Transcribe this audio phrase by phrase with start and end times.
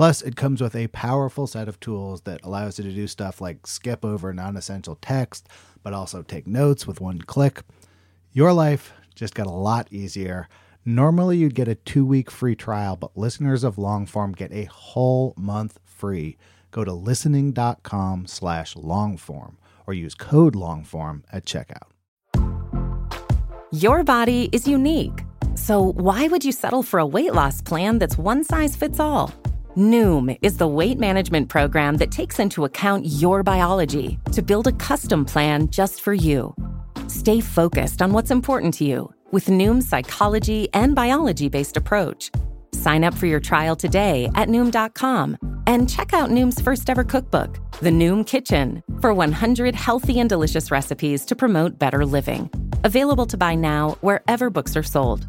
[0.00, 3.38] Plus, it comes with a powerful set of tools that allows you to do stuff
[3.38, 5.46] like skip over non essential text,
[5.82, 7.60] but also take notes with one click.
[8.32, 10.48] Your life just got a lot easier.
[10.86, 15.34] Normally, you'd get a two week free trial, but listeners of Longform get a whole
[15.36, 16.38] month free.
[16.70, 21.90] Go to listening.com slash longform or use code longform at checkout.
[23.70, 25.26] Your body is unique.
[25.56, 29.30] So, why would you settle for a weight loss plan that's one size fits all?
[29.80, 34.72] Noom is the weight management program that takes into account your biology to build a
[34.72, 36.54] custom plan just for you.
[37.08, 42.30] Stay focused on what's important to you with Noom's psychology and biology based approach.
[42.72, 47.58] Sign up for your trial today at Noom.com and check out Noom's first ever cookbook,
[47.80, 52.50] The Noom Kitchen, for 100 healthy and delicious recipes to promote better living.
[52.84, 55.26] Available to buy now wherever books are sold.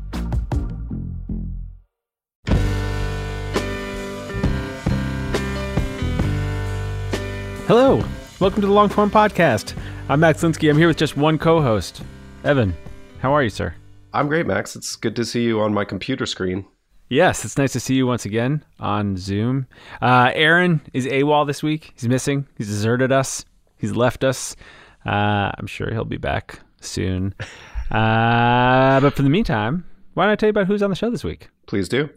[7.71, 8.03] Hello,
[8.41, 9.77] welcome to the Longform Podcast.
[10.09, 10.69] I'm Max Linsky.
[10.69, 12.03] I'm here with just one co-host,
[12.43, 12.75] Evan.
[13.19, 13.73] How are you, sir?
[14.11, 14.75] I'm great, Max.
[14.75, 16.65] It's good to see you on my computer screen.
[17.07, 19.67] Yes, it's nice to see you once again on Zoom.
[20.01, 21.93] Uh, Aaron is AWOL this week.
[21.93, 22.45] He's missing.
[22.57, 23.45] He's deserted us.
[23.77, 24.57] He's left us.
[25.05, 27.33] Uh, I'm sure he'll be back soon.
[27.89, 29.83] Uh, but for the meantime,
[30.13, 31.49] why don't I tell you about who's on the show this week?
[31.65, 32.09] Please do.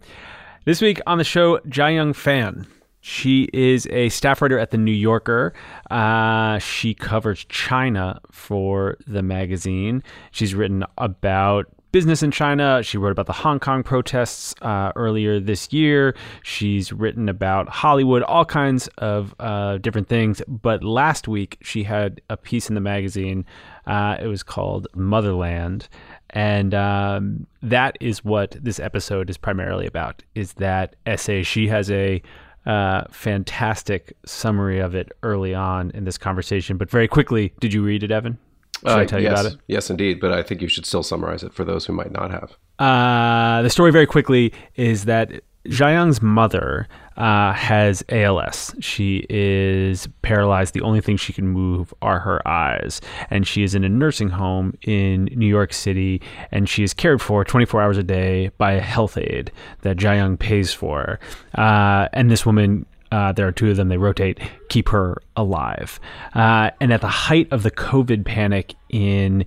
[0.66, 2.69] This week on the show, Jiayang Fan.
[3.06, 5.52] She is a staff writer at The New Yorker.
[5.91, 10.02] Uh, she covers China for the magazine.
[10.30, 12.82] She's written about business in China.
[12.82, 16.16] She wrote about the Hong Kong protests uh, earlier this year.
[16.44, 20.41] She's written about Hollywood, all kinds of uh, different things.
[20.48, 23.44] But last week, she had a piece in the magazine.
[23.87, 25.91] Uh, it was called Motherland.
[26.31, 31.43] And um, that is what this episode is primarily about, is that essay.
[31.43, 32.22] She has a
[32.66, 36.76] uh, fantastic summary of it early on in this conversation.
[36.76, 38.38] But very quickly, did you read it, Evan?
[38.80, 39.58] Should uh, I tell yes, you about it?
[39.66, 40.20] Yes, indeed.
[40.20, 42.56] But I think you should still summarize it for those who might not have.
[42.78, 45.30] Uh, the story, very quickly, is that
[45.66, 48.75] Jiayang's mother uh, has ALS.
[48.80, 50.75] She is paralyzed.
[50.75, 53.00] The only thing she can move are her eyes.
[53.30, 56.20] And she is in a nursing home in New York City.
[56.50, 59.52] And she is cared for 24 hours a day by a health aide
[59.82, 61.19] that Jiayang pays for.
[61.54, 63.91] Uh, and this woman uh, there are two of them.
[63.91, 66.00] They rotate, keep her alive.
[66.34, 69.44] Uh, and at the height of the COVID panic in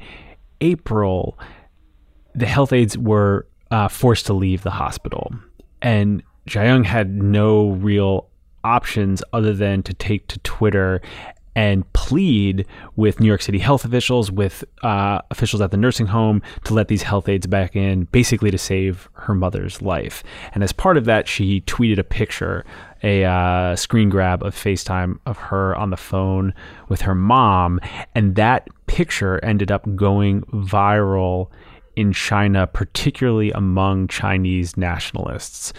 [0.61, 1.37] April,
[2.33, 5.33] the health aides were uh, forced to leave the hospital
[5.81, 8.27] and Jiayang had no real
[8.63, 11.01] options other than to take to Twitter
[11.55, 16.39] and plead with New York City health officials, with uh, officials at the nursing home
[16.65, 20.23] to let these health aides back in, basically to save her mother's life.
[20.53, 22.63] And as part of that, she tweeted a picture,
[23.01, 26.53] a uh, screen grab of FaceTime of her on the phone
[26.89, 27.79] with her mom.
[28.13, 31.49] And that picture ended up going viral
[31.95, 35.73] in China, particularly among Chinese nationalists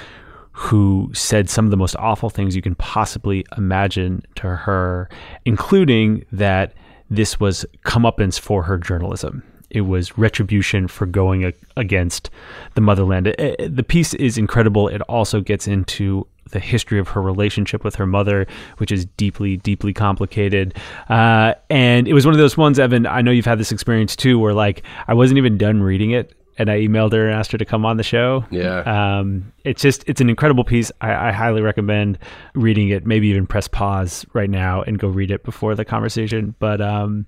[0.58, 5.08] who said some of the most awful things you can possibly imagine to her,
[5.44, 6.74] including that
[7.08, 9.44] this was comeuppance for her journalism.
[9.70, 12.28] It was retribution for going against
[12.74, 13.26] the motherland.
[13.26, 14.88] The piece is incredible.
[14.88, 18.46] It also gets into the history of her relationship with her mother,
[18.78, 20.74] which is deeply, deeply complicated.
[21.08, 23.06] Uh, and it was one of those ones, Evan.
[23.06, 26.34] I know you've had this experience too, where like I wasn't even done reading it,
[26.58, 28.44] and I emailed her and asked her to come on the show.
[28.50, 28.80] Yeah.
[28.80, 30.92] Um, it's just it's an incredible piece.
[31.00, 32.18] I, I, highly recommend
[32.54, 33.06] reading it.
[33.06, 36.54] Maybe even press pause right now and go read it before the conversation.
[36.58, 37.26] But um,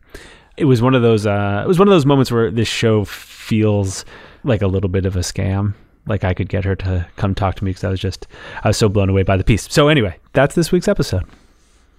[0.56, 1.26] it was one of those.
[1.26, 4.04] Uh, it was one of those moments where this show feels
[4.42, 5.74] like a little bit of a scam
[6.06, 8.26] like I could get her to come talk to me because I was just
[8.64, 9.70] I was so blown away by the piece.
[9.70, 11.24] So anyway, that's this week's episode.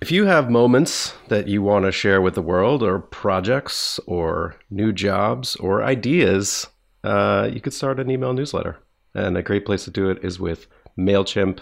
[0.01, 4.55] If you have moments that you want to share with the world, or projects, or
[4.71, 6.65] new jobs, or ideas,
[7.03, 8.77] uh, you could start an email newsletter.
[9.13, 10.67] And a great place to do it is with
[10.97, 11.59] MailChimp.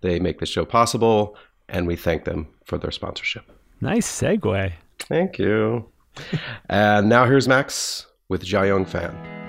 [0.00, 1.36] They make the show possible,
[1.68, 3.44] and we thank them for their sponsorship.
[3.80, 4.72] Nice segue.
[4.98, 5.86] Thank you.
[6.68, 9.39] and now here's Max with Jiayang Fan.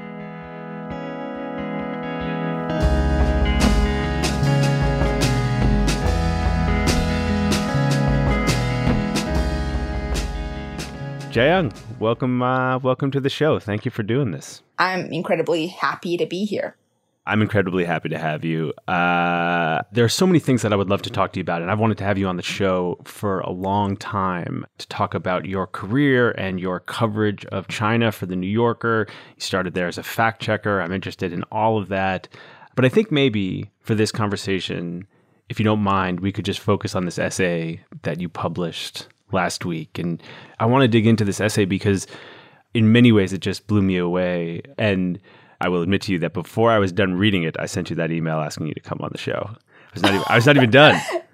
[11.31, 13.57] Jiayang, welcome, uh, welcome to the show.
[13.57, 14.63] Thank you for doing this.
[14.77, 16.75] I'm incredibly happy to be here.
[17.25, 18.73] I'm incredibly happy to have you.
[18.85, 21.61] Uh, there are so many things that I would love to talk to you about,
[21.61, 25.13] and I've wanted to have you on the show for a long time to talk
[25.13, 29.07] about your career and your coverage of China for the New Yorker.
[29.09, 30.81] You started there as a fact checker.
[30.81, 32.27] I'm interested in all of that.
[32.75, 35.07] But I think maybe for this conversation,
[35.47, 39.65] if you don't mind, we could just focus on this essay that you published last
[39.65, 39.97] week.
[39.97, 40.21] And
[40.59, 42.07] I want to dig into this essay because,
[42.73, 44.61] in many ways, it just blew me away.
[44.77, 45.19] And
[45.59, 47.95] I will admit to you that before I was done reading it, I sent you
[47.97, 49.49] that email asking you to come on the show.
[49.49, 51.01] I was not even, I was not even done.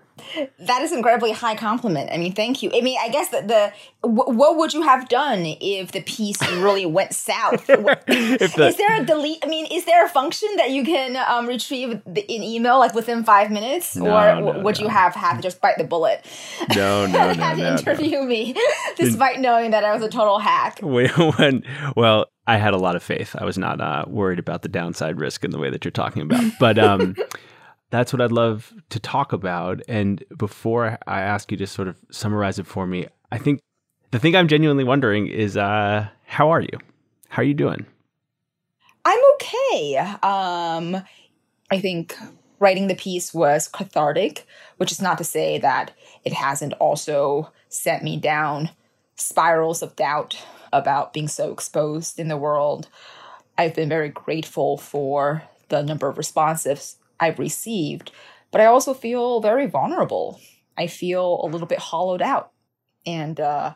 [0.59, 2.09] that is incredibly high compliment.
[2.11, 2.71] I mean, thank you.
[2.73, 3.71] I mean, I guess that the
[4.01, 7.67] what would you have done if the piece really went south?
[7.67, 9.39] the, is there a delete?
[9.43, 12.93] I mean, is there a function that you can um, retrieve the, an email like
[12.93, 14.85] within five minutes, no, or no, would no.
[14.85, 16.25] you have had to just bite the bullet?
[16.75, 18.55] No, no, no, had to interview me,
[18.95, 20.79] despite knowing that I was a total hack.
[20.81, 21.63] when
[21.95, 23.35] well, I had a lot of faith.
[23.37, 26.21] I was not uh, worried about the downside risk in the way that you're talking
[26.21, 26.79] about, but.
[26.79, 27.15] Um,
[27.89, 29.81] that's what I'd love to talk about.
[29.87, 33.61] And before I ask you to sort of summarize it for me, I think
[34.11, 36.79] the thing I'm genuinely wondering is uh, how are you?
[37.29, 37.85] How are you doing?
[39.05, 39.97] I'm okay.
[39.97, 41.03] Um,
[41.71, 42.15] I think
[42.59, 44.45] writing the piece was cathartic,
[44.77, 45.91] which is not to say that
[46.25, 48.69] it hasn't also sent me down
[49.15, 50.37] spirals of doubt
[50.73, 52.87] about being so exposed in the world.
[53.57, 58.11] I've been very grateful for the number of responses I've received,
[58.51, 60.39] but I also feel very vulnerable.
[60.77, 62.51] I feel a little bit hollowed out.
[63.05, 63.75] And uh,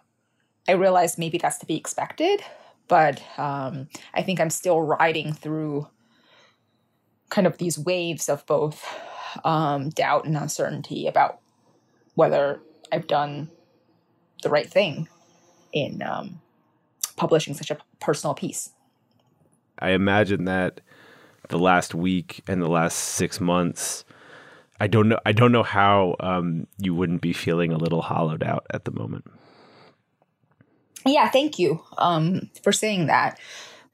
[0.67, 2.41] I realize maybe that's to be expected,
[2.88, 5.88] but um, I think I'm still riding through
[7.29, 8.85] kind of these waves of both
[9.43, 11.39] um, doubt and uncertainty about
[12.15, 12.61] whether
[12.91, 13.49] I've done
[14.43, 15.07] the right thing
[15.71, 16.41] in um,
[17.15, 18.71] publishing such a personal piece.
[19.79, 20.81] I imagine that
[21.51, 24.03] the last week and the last six months,
[24.80, 25.19] I don't know.
[25.25, 28.92] I don't know how um, you wouldn't be feeling a little hollowed out at the
[28.92, 29.25] moment.
[31.06, 33.39] Yeah, thank you um, for saying that.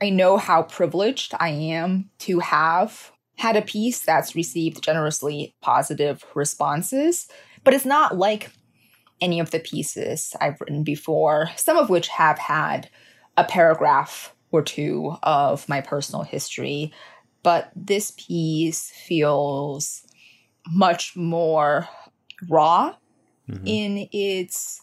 [0.02, 6.24] I know how privileged I am to have had a piece that's received generously positive
[6.36, 7.28] responses,
[7.64, 8.52] but it's not like
[9.22, 12.90] any of the pieces I've written before, some of which have had
[13.36, 16.94] a paragraph or two of my personal history
[17.48, 20.06] but this piece feels
[20.70, 21.88] much more
[22.50, 22.94] raw
[23.50, 23.66] mm-hmm.
[23.66, 24.82] in its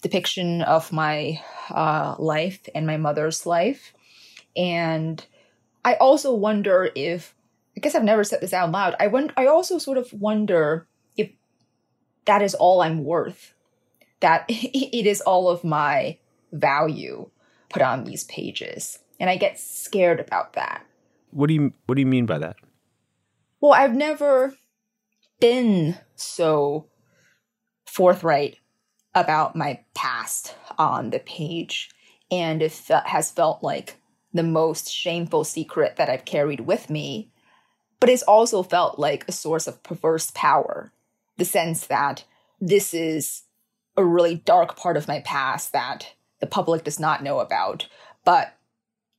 [0.00, 3.92] depiction of my uh, life and my mother's life.
[4.54, 5.26] And
[5.84, 7.34] I also wonder if,
[7.76, 8.94] I guess I've never said this out loud.
[9.00, 11.32] I wonder, I also sort of wonder if
[12.26, 13.54] that is all I'm worth,
[14.20, 16.18] that it is all of my
[16.52, 17.28] value
[17.70, 19.00] put on these pages.
[19.18, 20.86] And I get scared about that.
[21.34, 22.56] What do you What do you mean by that?
[23.60, 24.54] Well, I've never
[25.40, 26.86] been so
[27.86, 28.58] forthright
[29.14, 31.90] about my past on the page,
[32.30, 33.96] and it has felt like
[34.32, 37.30] the most shameful secret that I've carried with me.
[38.00, 40.92] But it's also felt like a source of perverse power.
[41.36, 42.24] The sense that
[42.60, 43.42] this is
[43.96, 47.88] a really dark part of my past that the public does not know about,
[48.24, 48.56] but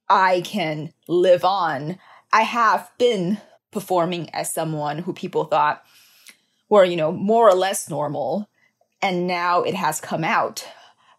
[0.10, 1.98] I can live on.
[2.32, 3.40] I have been
[3.72, 5.84] performing as someone who people thought
[6.70, 8.50] were, you know, more or less normal.
[9.02, 10.68] And now it has come out.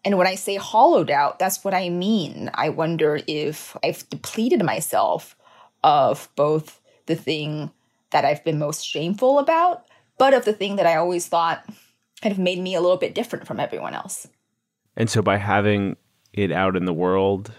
[0.03, 2.49] And when I say hollowed out, that's what I mean.
[2.53, 5.35] I wonder if I've depleted myself
[5.83, 7.71] of both the thing
[8.11, 9.85] that I've been most shameful about,
[10.17, 11.65] but of the thing that I always thought
[12.21, 14.27] kind of made me a little bit different from everyone else.
[14.95, 15.97] And so by having
[16.33, 17.51] it out in the world,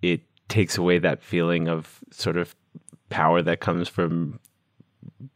[0.00, 2.54] it takes away that feeling of sort of
[3.08, 4.38] power that comes from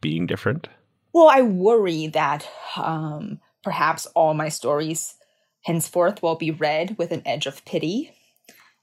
[0.01, 0.67] being different?
[1.13, 5.15] Well, I worry that um, perhaps all my stories
[5.63, 8.11] henceforth will be read with an edge of pity.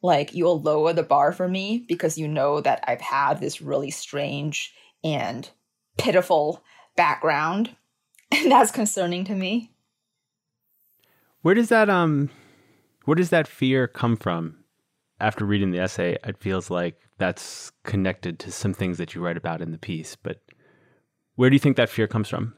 [0.02, 3.90] Like you'll lower the bar for me because you know that I've had this really
[3.90, 4.74] strange
[5.04, 5.48] and
[5.98, 6.62] pitiful
[6.96, 7.76] background.
[8.34, 9.72] And that's concerning to me.
[11.42, 12.30] Where does that um
[13.04, 14.61] where does that fear come from?
[15.22, 19.36] After reading the essay, it feels like that's connected to some things that you write
[19.36, 20.16] about in the piece.
[20.16, 20.42] But
[21.36, 22.54] where do you think that fear comes from?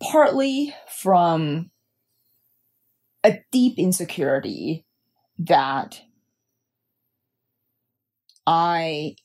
[0.00, 1.72] Partly from
[3.24, 4.86] a deep insecurity
[5.40, 6.02] that
[8.46, 9.16] I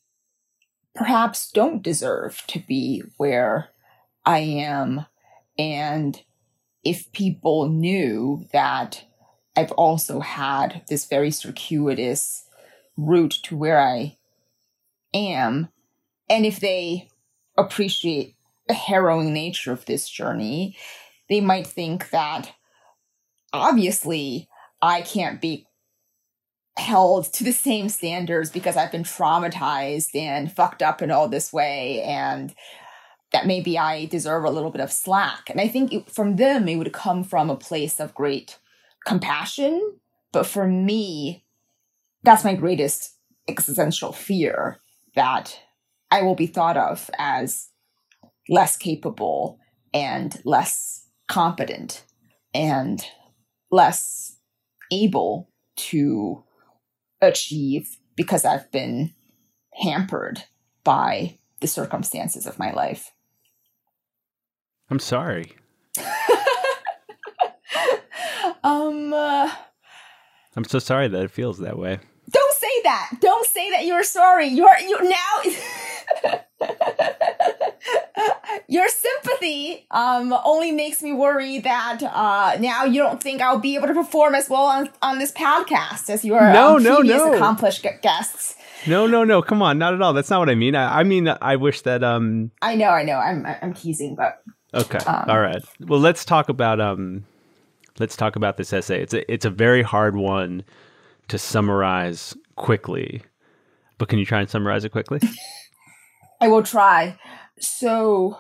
[0.96, 3.70] perhaps don't deserve to be where
[4.26, 5.06] I am.
[5.60, 6.20] And
[6.84, 9.06] if people knew that
[9.55, 12.45] I've also had this very circuitous
[12.98, 14.17] route to where I
[15.13, 15.69] am.
[16.29, 17.10] And if they
[17.57, 18.36] appreciate
[18.67, 20.75] the harrowing nature of this journey,
[21.29, 22.53] they might think that
[23.51, 24.48] obviously
[24.81, 25.67] I can't be
[26.77, 31.53] held to the same standards because I've been traumatized and fucked up in all this
[31.53, 32.53] way and
[33.31, 35.50] that maybe I deserve a little bit of slack.
[35.50, 38.57] And I think it, from them, it would come from a place of great
[39.05, 39.98] compassion.
[40.31, 41.45] But for me,
[42.24, 43.15] that's my greatest
[43.48, 44.79] existential fear
[45.15, 45.60] that
[46.10, 47.69] I will be thought of as
[48.50, 49.60] less capable
[49.93, 52.03] and less competent
[52.53, 53.03] and
[53.72, 54.38] less
[54.91, 56.43] able to
[57.22, 59.13] achieve because I've been
[59.74, 60.43] hampered
[60.83, 63.12] by the circumstances of my life.
[64.89, 65.55] I'm sorry.
[69.13, 69.55] Um uh,
[70.55, 72.00] I'm so sorry that it feels that way.
[72.29, 73.10] Don't say that.
[73.20, 74.48] Don't say that you're sorry.
[74.48, 75.43] You're you now
[78.67, 83.75] Your sympathy um only makes me worry that uh now you don't think I'll be
[83.75, 87.34] able to perform as well on, on this podcast as your no, um, no, no.
[87.34, 88.55] accomplished guests.
[88.86, 89.41] No, no, no.
[89.41, 90.13] Come on, not at all.
[90.13, 90.75] That's not what I mean.
[90.75, 92.51] I, I mean, I wish that um.
[92.62, 93.17] I know, I know.
[93.17, 94.43] I'm I'm teasing, but
[94.74, 94.98] Okay.
[95.00, 95.62] Um, All right.
[95.79, 97.25] Well, let's talk about um
[98.00, 99.02] let's talk about this essay.
[99.02, 100.64] It's a it's a very hard one
[101.28, 103.22] to summarize quickly.
[103.98, 105.20] But can you try and summarize it quickly?
[106.42, 107.18] I will try.
[107.60, 108.38] So,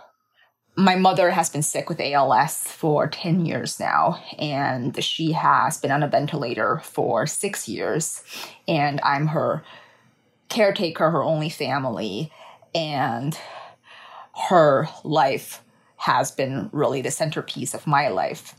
[0.75, 5.91] my mother has been sick with ALS for 10 years now, and she has been
[5.91, 8.23] on a ventilator for six years.
[8.67, 9.63] And I'm her
[10.49, 12.31] caretaker, her only family,
[12.73, 13.37] and
[14.49, 15.63] her life
[15.97, 18.55] has been really the centerpiece of my life.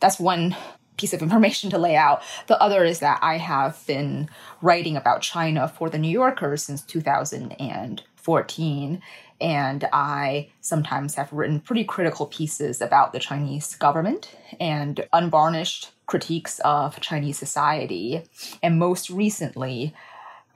[0.00, 0.56] That's one
[0.96, 2.22] piece of information to lay out.
[2.46, 4.28] The other is that I have been
[4.60, 9.02] writing about China for the New Yorker since 2014.
[9.40, 16.58] And I sometimes have written pretty critical pieces about the Chinese government and unvarnished critiques
[16.60, 18.24] of Chinese society.
[18.62, 19.94] And most recently,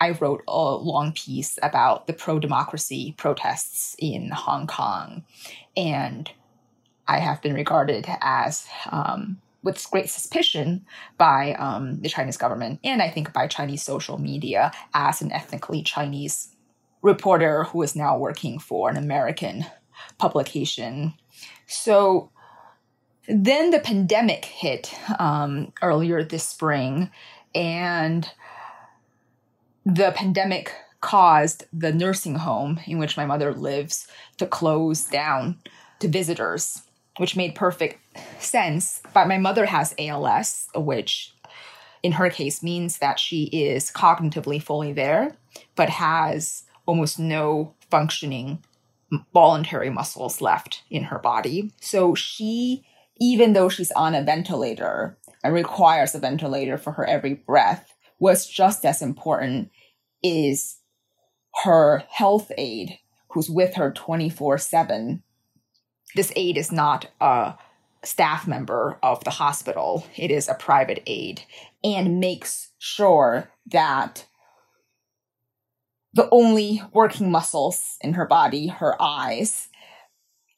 [0.01, 5.23] I wrote a long piece about the pro democracy protests in Hong Kong.
[5.77, 6.29] And
[7.13, 10.87] I have been regarded as, um, with great suspicion,
[11.19, 15.83] by um, the Chinese government and I think by Chinese social media as an ethnically
[15.83, 16.57] Chinese
[17.03, 19.67] reporter who is now working for an American
[20.19, 21.15] publication.
[21.67, 22.31] So
[23.29, 27.11] then the pandemic hit um, earlier this spring,
[27.55, 28.29] and
[29.85, 34.07] the pandemic caused the nursing home in which my mother lives
[34.39, 35.59] to close down
[35.99, 36.83] to visitors,
[37.19, 37.99] which made perfect
[38.39, 39.03] sense.
[39.13, 41.35] But my mother has ALS, which
[42.03, 45.37] in her case means that she is cognitively fully there,
[45.77, 48.63] but has almost no functioning
[49.33, 51.71] voluntary muscles left in her body.
[51.81, 52.85] So she,
[53.21, 58.47] even though she's on a ventilator and requires a ventilator for her every breath, what's
[58.47, 59.71] just as important
[60.23, 60.79] is
[61.65, 65.23] her health aide who's with her 24 7.
[66.15, 67.55] This aide is not a
[68.05, 71.43] staff member of the hospital, it is a private aide,
[71.85, 74.27] and makes sure that
[76.13, 79.69] the only working muscles in her body, her eyes,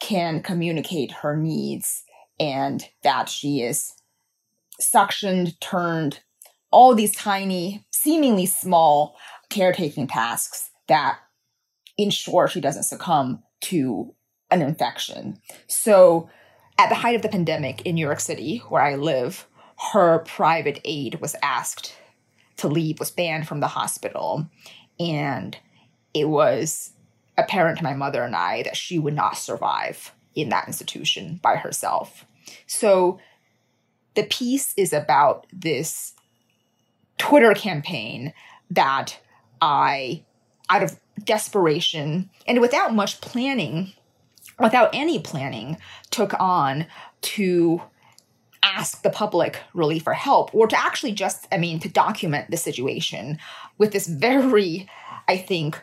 [0.00, 2.02] can communicate her needs
[2.40, 3.94] and that she is
[4.80, 6.20] suctioned, turned,
[6.70, 9.16] all these tiny, seemingly small
[9.48, 11.18] caretaking tasks that
[11.96, 14.12] ensure she doesn't succumb to
[14.54, 15.40] an infection.
[15.66, 16.30] So,
[16.78, 19.46] at the height of the pandemic in New York City, where I live,
[19.92, 21.94] her private aide was asked
[22.56, 24.48] to leave, was banned from the hospital.
[24.98, 25.56] And
[26.12, 26.92] it was
[27.36, 31.56] apparent to my mother and I that she would not survive in that institution by
[31.56, 32.24] herself.
[32.66, 33.18] So
[34.14, 36.14] the piece is about this
[37.18, 38.32] Twitter campaign
[38.70, 39.18] that
[39.60, 40.24] I,
[40.68, 43.92] out of desperation and without much planning,
[44.58, 45.76] without any planning,
[46.10, 46.86] took on
[47.22, 47.82] to
[48.62, 52.56] ask the public really for help or to actually just, I mean, to document the
[52.56, 53.38] situation
[53.78, 54.88] with this very,
[55.28, 55.80] I think,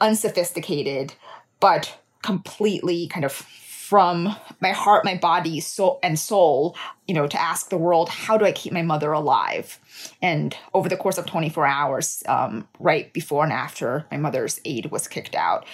[0.00, 1.14] unsophisticated,
[1.60, 6.74] but completely kind of from my heart, my body, soul, and soul,
[7.06, 9.78] you know, to ask the world, how do I keep my mother alive?
[10.22, 14.90] And over the course of 24 hours, um, right before and after my mother's aide
[14.90, 15.66] was kicked out,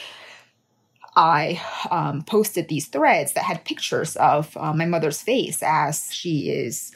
[1.17, 6.51] I um, posted these threads that had pictures of uh, my mother's face as she
[6.51, 6.95] is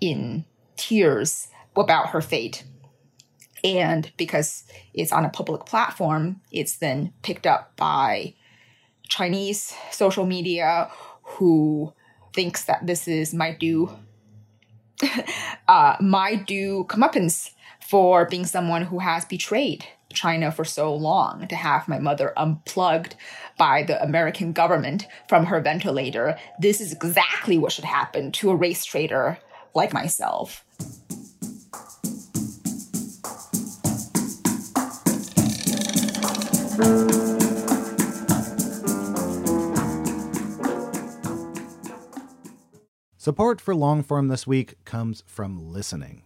[0.00, 0.44] in
[0.76, 2.64] tears about her fate.
[3.62, 8.34] And because it's on a public platform, it's then picked up by
[9.08, 10.90] Chinese social media
[11.22, 11.92] who
[12.34, 13.90] thinks that this is my due
[15.68, 17.50] uh, my due comeuppance
[17.80, 19.84] for being someone who has betrayed
[20.16, 23.14] China for so long, to have my mother unplugged
[23.56, 26.36] by the American government from her ventilator.
[26.58, 29.38] This is exactly what should happen to a race traitor
[29.74, 30.64] like myself.
[43.16, 46.25] Support for Longform this week comes from listening.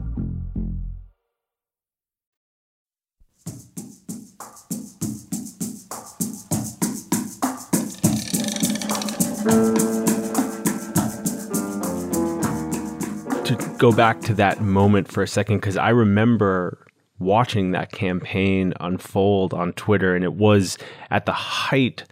[13.45, 16.85] To go back to that moment for a second because I remember
[17.19, 20.77] watching that campaign unfold on Twitter, and it was
[21.09, 22.03] at the height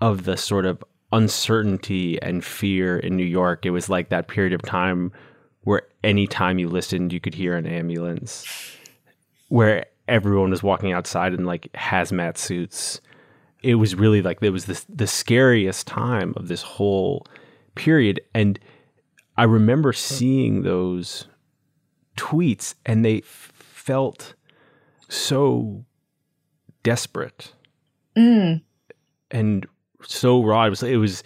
[0.00, 3.64] of the sort of uncertainty and fear in New York.
[3.64, 5.12] It was like that period of time
[5.62, 8.46] where anytime you listened, you could hear an ambulance,
[9.48, 13.00] where everyone was walking outside in like hazmat suits.
[13.62, 17.26] It was really like it was the the scariest time of this whole
[17.74, 18.58] period, and
[19.36, 21.26] I remember seeing those
[22.16, 24.34] tweets and they f- felt
[25.08, 25.84] so
[26.82, 27.52] desperate
[28.16, 28.62] Mm.
[29.30, 29.66] and
[30.02, 30.64] so raw.
[30.66, 31.22] It was, it was,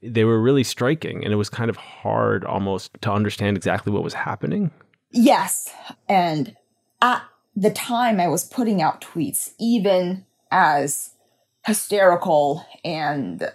[0.00, 4.04] they were really striking and it was kind of hard almost to understand exactly what
[4.04, 4.70] was happening.
[5.10, 5.68] Yes.
[6.08, 6.54] And
[7.02, 7.22] at
[7.56, 11.10] the time I was putting out tweets, even as
[11.66, 13.52] hysterical and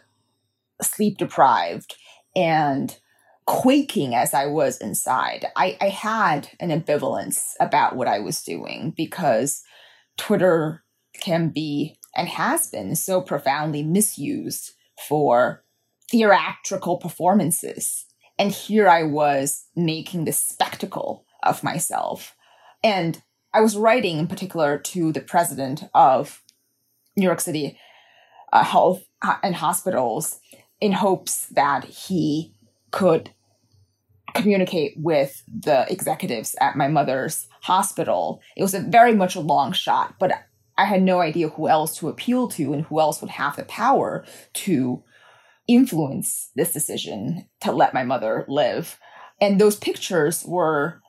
[0.82, 1.96] sleep deprived
[2.36, 2.98] and
[3.46, 8.94] quaking as I was inside, I, I had an ambivalence about what I was doing
[8.96, 9.64] because
[10.18, 10.84] Twitter
[11.22, 14.72] can be and has been so profoundly misused
[15.08, 15.64] for
[16.10, 18.06] theatrical performances.
[18.38, 22.36] And here I was making this spectacle of myself.
[22.84, 23.22] And
[23.54, 26.42] I was writing in particular to the president of
[27.16, 27.78] New York City
[28.52, 29.04] uh, Health
[29.44, 30.40] and Hospitals
[30.80, 32.54] in hopes that he
[32.92, 33.32] could
[34.34, 38.42] communicate with the executives at my mother's hospital.
[38.56, 40.32] It was a very much a long shot, but
[40.78, 43.66] I had no idea who else to appeal to and who else would have the
[43.66, 45.04] power to
[45.68, 49.00] influence this decision to let my mother live.
[49.40, 51.02] And those pictures were,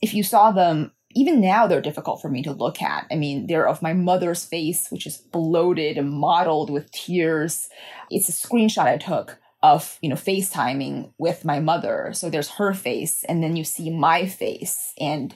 [0.00, 3.06] if you saw them, even now they're difficult for me to look at.
[3.10, 7.68] I mean, they're of my mother's face, which is bloated and mottled with tears.
[8.10, 12.10] It's a screenshot I took of, you know, FaceTiming with my mother.
[12.14, 15.34] So there's her face, and then you see my face and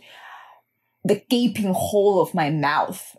[1.05, 3.17] the gaping hole of my mouth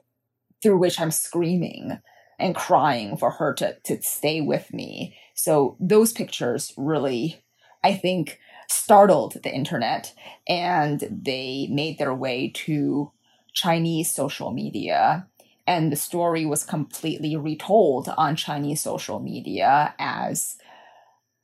[0.62, 2.00] through which I'm screaming
[2.40, 5.16] and crying for her to, to stay with me.
[5.34, 7.44] So those pictures really,
[7.84, 8.40] I think,
[8.70, 10.14] startled the internet
[10.48, 13.12] and they made their way to
[13.54, 15.28] Chinese social media.
[15.66, 20.58] And the story was completely retold on Chinese social media as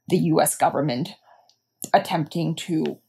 [0.08, 1.10] the US government
[1.94, 3.00] attempting to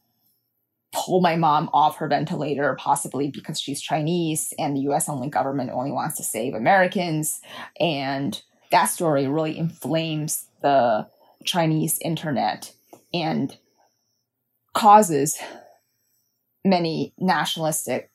[0.91, 5.71] pull my mom off her ventilator, possibly because she's Chinese and the US only government
[5.73, 7.41] only wants to save Americans.
[7.79, 11.07] And that story really inflames the
[11.43, 12.73] Chinese internet
[13.13, 13.57] and
[14.75, 15.39] causes
[16.63, 18.11] many nationalistic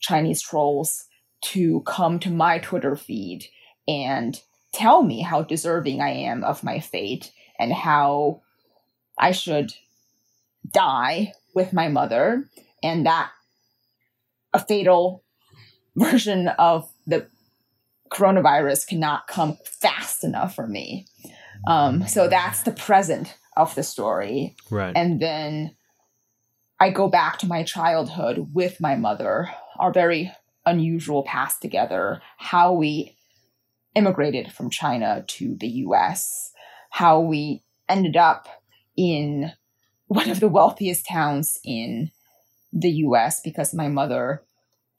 [0.00, 1.04] Chinese trolls
[1.42, 3.44] to come to my Twitter feed
[3.86, 4.40] and
[4.72, 8.40] tell me how deserving I am of my fate and how
[9.18, 9.74] I should
[10.72, 12.48] die with my mother
[12.82, 13.30] and that
[14.52, 15.22] a fatal
[15.96, 17.26] version of the
[18.10, 21.06] coronavirus cannot come fast enough for me.
[21.66, 24.56] Um, so that's the present of the story.
[24.70, 24.92] Right.
[24.96, 25.76] And then
[26.80, 30.32] I go back to my childhood with my mother, our very
[30.66, 33.16] unusual past together, how we
[33.94, 36.52] immigrated from China to the US,
[36.90, 38.48] how we ended up
[38.96, 39.52] in
[40.06, 42.10] one of the wealthiest towns in
[42.72, 44.42] the US because my mother,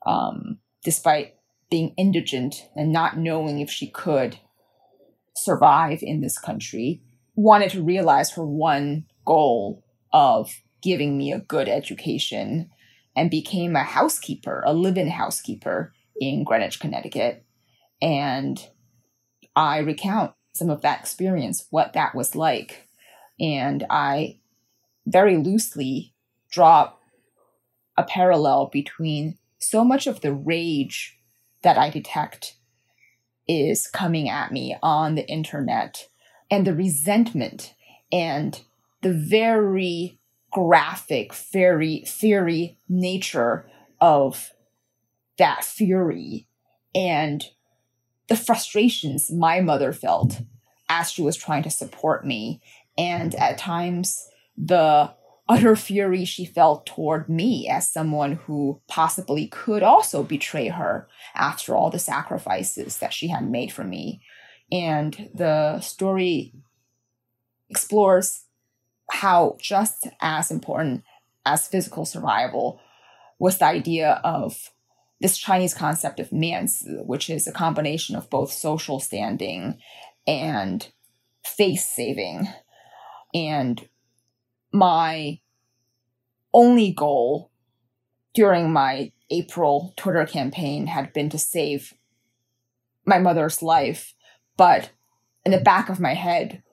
[0.06, 1.36] um, despite
[1.70, 4.39] being indigent and not knowing if she could
[5.36, 7.02] survive in this country,
[7.36, 12.69] wanted to realize her one goal of giving me a good education
[13.15, 17.45] and became a housekeeper, a live in housekeeper in Greenwich, Connecticut.
[18.02, 18.65] And
[19.56, 22.88] I recount some of that experience, what that was like.
[23.39, 24.39] And I
[25.06, 26.13] very loosely
[26.50, 26.93] draw
[27.98, 31.17] a parallel between so much of the rage
[31.63, 32.56] that I detect
[33.48, 36.08] is coming at me on the internet
[36.56, 37.74] and the resentment
[38.13, 38.62] and
[39.02, 40.18] the very
[40.52, 44.54] graphic, very fiery nature of
[45.38, 46.48] that fury
[46.96, 47.44] and
[48.30, 50.44] the frustrations my mother felt
[50.88, 52.62] as she was trying to support me.
[52.98, 54.26] And at times,
[54.58, 55.13] the
[55.50, 61.76] utter fury she felt toward me as someone who possibly could also betray her after
[61.76, 64.22] all the sacrifices that she had made for me.
[64.71, 66.54] And the story
[67.69, 68.45] explores
[69.12, 71.04] how just as important
[71.45, 72.80] as physical survival
[73.38, 74.71] was the idea of
[75.21, 79.78] this Chinese concept of mianzi, which is a combination of both social standing
[80.28, 80.91] and
[81.43, 82.47] face saving.
[83.34, 83.88] And
[84.71, 85.39] my
[86.54, 87.51] only goal
[88.34, 91.93] during my April Twitter campaign had been to save
[93.06, 94.14] my mother's life,
[94.58, 94.91] but
[95.46, 96.63] in the back of my head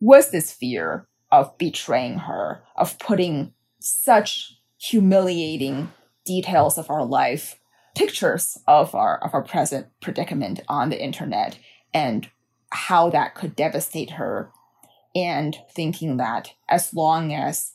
[0.00, 5.92] was this fear of betraying her, of putting such humiliating
[6.24, 7.58] details of our life,
[7.94, 11.58] pictures of our of our present predicament on the internet
[11.92, 12.28] and
[12.70, 14.50] how that could devastate her
[15.14, 17.72] and thinking that as long as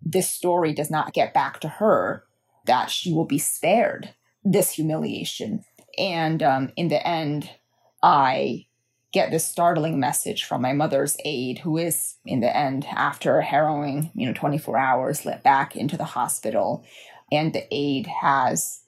[0.00, 2.24] this story does not get back to her,
[2.66, 5.64] that she will be spared this humiliation.
[5.98, 7.50] And um, in the end,
[8.04, 8.66] I
[9.14, 13.44] get this startling message from my mother's aide, who is, in the end, after a
[13.44, 16.84] harrowing, you know, 24 hours, let back into the hospital.
[17.32, 18.82] And the aide has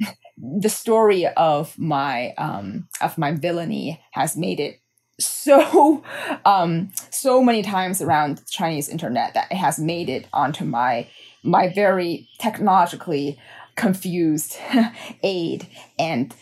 [0.36, 4.80] the story of my um, of my villainy has made it
[5.20, 6.02] so
[6.44, 11.08] um so many times around the Chinese internet that it has made it onto my
[11.42, 13.38] my very technologically
[13.76, 14.58] confused
[15.22, 15.66] aide
[15.98, 16.34] and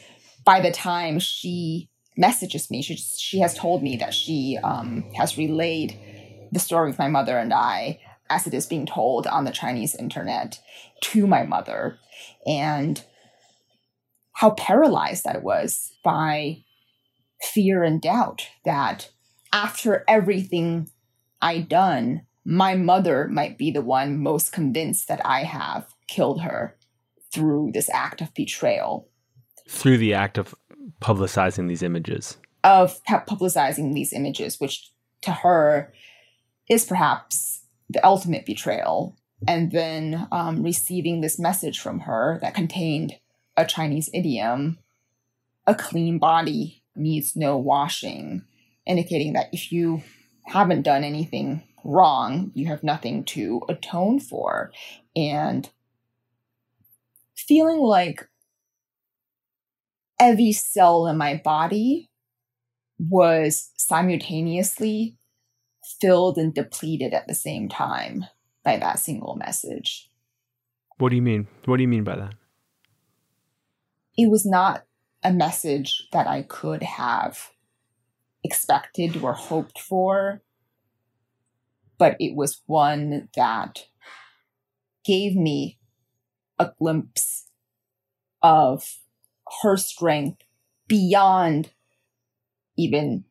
[0.44, 5.36] by the time she messages me she she has told me that she um has
[5.36, 5.98] relayed
[6.52, 7.98] the story of my mother and I
[8.30, 10.60] as it is being told on the Chinese internet
[11.00, 11.98] to my mother
[12.46, 13.04] and
[14.34, 16.64] how paralyzed I was by
[17.42, 19.10] fear and doubt that
[19.52, 20.90] after everything
[21.40, 26.76] I'd done, my mother might be the one most convinced that I have killed her
[27.32, 29.08] through this act of betrayal.
[29.68, 30.54] Through the act of
[31.00, 32.38] publicizing these images.
[32.62, 34.90] Of publicizing these images, which
[35.22, 35.92] to her
[36.68, 39.16] is perhaps the ultimate betrayal.
[39.46, 43.12] and then um, receiving this message from her that contained
[43.58, 44.78] a Chinese idiom
[45.66, 48.42] a clean body needs no washing,
[48.86, 50.02] indicating that if you
[50.44, 54.70] haven't done anything wrong, you have nothing to atone for.
[55.16, 55.68] And
[57.34, 58.28] feeling like
[60.18, 62.10] every cell in my body
[62.98, 65.16] was simultaneously
[66.00, 68.24] filled and depleted at the same time
[68.64, 70.08] by that single message.
[70.98, 71.48] What do you mean?
[71.64, 72.34] What do you mean by that?
[74.16, 74.84] It was not
[75.22, 77.50] a message that I could have
[78.44, 80.42] expected or hoped for,
[81.98, 83.86] but it was one that
[85.04, 85.78] gave me
[86.58, 87.48] a glimpse
[88.42, 88.98] of
[89.62, 90.42] her strength
[90.88, 91.70] beyond
[92.76, 93.24] even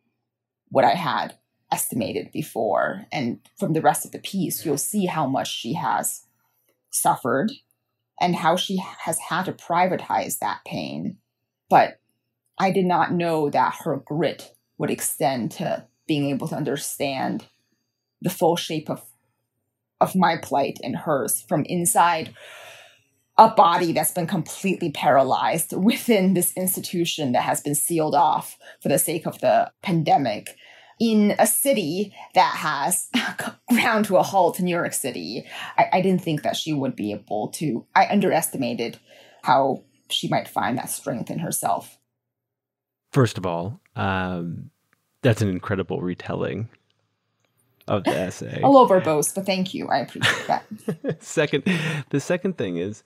[0.69, 1.37] what I had
[1.71, 3.05] estimated before.
[3.11, 6.25] And from the rest of the piece, you'll see how much she has
[6.91, 7.51] suffered
[8.21, 11.17] and how she has had to privatize that pain.
[11.69, 11.99] But
[12.57, 17.45] I did not know that her grit would extend to being able to understand
[18.21, 19.03] the full shape of
[20.01, 22.33] of my plight and hers from inside
[23.37, 28.89] a body that's been completely paralyzed within this institution that has been sealed off for
[28.89, 30.55] the sake of the pandemic
[30.99, 33.09] in a city that has
[33.69, 35.45] ground to a halt in New York City.
[35.77, 38.99] I, I didn't think that she would be able to, I underestimated
[39.41, 41.97] how she might find that strength in herself.
[43.11, 44.69] First of all, um,
[45.21, 46.69] that's an incredible retelling
[47.87, 48.61] of the essay.
[48.63, 49.87] A little verbose, but thank you.
[49.87, 51.17] I appreciate that.
[51.23, 51.63] second,
[52.09, 53.03] the second thing is,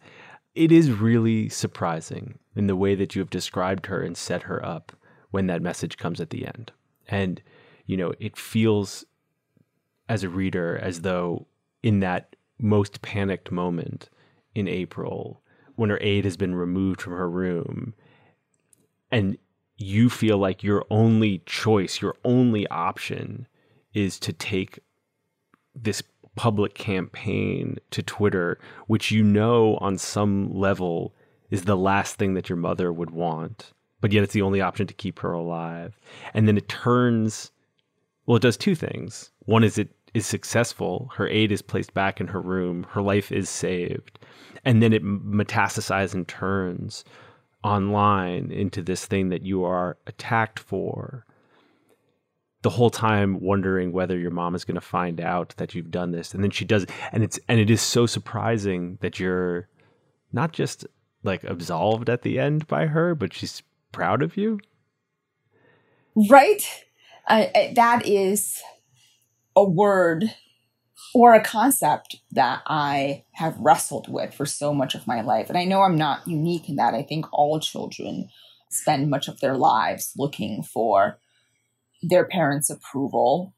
[0.55, 4.63] it is really surprising in the way that you have described her and set her
[4.65, 4.91] up
[5.31, 6.71] when that message comes at the end.
[7.07, 7.41] And,
[7.85, 9.05] you know, it feels
[10.09, 11.47] as a reader as though
[11.83, 14.09] in that most panicked moment
[14.55, 15.41] in April,
[15.75, 17.93] when her aide has been removed from her room,
[19.11, 19.37] and
[19.77, 23.47] you feel like your only choice, your only option
[23.93, 24.79] is to take
[25.75, 26.03] this
[26.35, 31.13] public campaign to Twitter, which you know on some level
[31.49, 34.87] is the last thing that your mother would want, but yet it's the only option
[34.87, 35.97] to keep her alive.
[36.33, 37.51] And then it turns,
[38.25, 39.31] well, it does two things.
[39.45, 43.31] One is it is successful, her aide is placed back in her room, her life
[43.31, 44.19] is saved.
[44.63, 47.03] And then it metastasizes and turns
[47.63, 51.25] online into this thing that you are attacked for
[52.61, 56.11] the whole time wondering whether your mom is going to find out that you've done
[56.11, 59.67] this and then she does and it's and it is so surprising that you're
[60.31, 60.85] not just
[61.23, 64.59] like absolved at the end by her but she's proud of you
[66.29, 66.83] right
[67.27, 68.61] uh, that is
[69.55, 70.23] a word
[71.13, 75.49] or a concept that I have wrestled with for so much of my life.
[75.49, 76.93] And I know I'm not unique in that.
[76.93, 78.29] I think all children
[78.69, 81.19] spend much of their lives looking for
[82.01, 83.53] their parents' approval.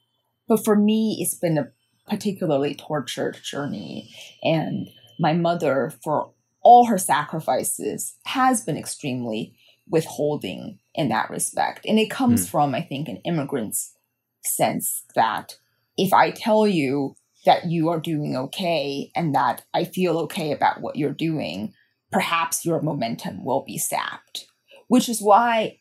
[0.47, 1.71] But for me, it's been a
[2.09, 4.13] particularly tortured journey.
[4.43, 9.55] And my mother, for all her sacrifices, has been extremely
[9.87, 11.85] withholding in that respect.
[11.85, 12.49] And it comes mm.
[12.49, 13.95] from, I think, an immigrant's
[14.43, 15.57] sense that
[15.97, 20.81] if I tell you that you are doing okay and that I feel okay about
[20.81, 21.73] what you're doing,
[22.11, 24.45] perhaps your momentum will be sapped.
[24.87, 25.78] Which is why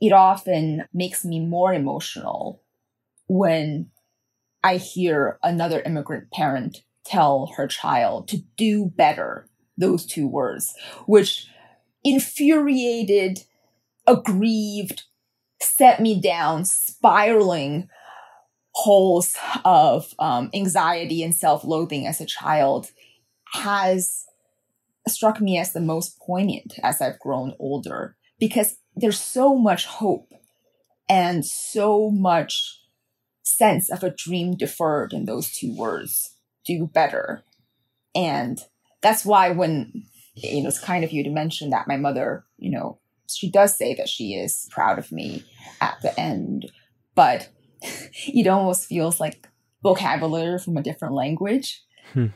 [0.00, 2.62] it often makes me more emotional
[3.26, 3.90] when
[4.62, 10.74] I hear another immigrant parent tell her child to do better, those two words,
[11.06, 11.46] which
[12.04, 13.40] infuriated,
[14.06, 15.04] aggrieved,
[15.60, 17.88] set me down, spiraling
[18.72, 22.90] holes of um, anxiety and self loathing as a child
[23.52, 24.24] has
[25.06, 30.32] struck me as the most poignant as I've grown older because there's so much hope
[31.08, 32.80] and so much
[33.42, 37.42] sense of a dream deferred in those two words do better.
[38.14, 38.58] And
[39.00, 42.70] that's why when you know it's kind of you to mention that my mother, you
[42.70, 45.44] know, she does say that she is proud of me
[45.80, 46.70] at the end,
[47.14, 47.48] but
[47.82, 49.48] it almost feels like
[49.82, 51.82] vocabulary from a different language.
[52.12, 52.26] Hmm.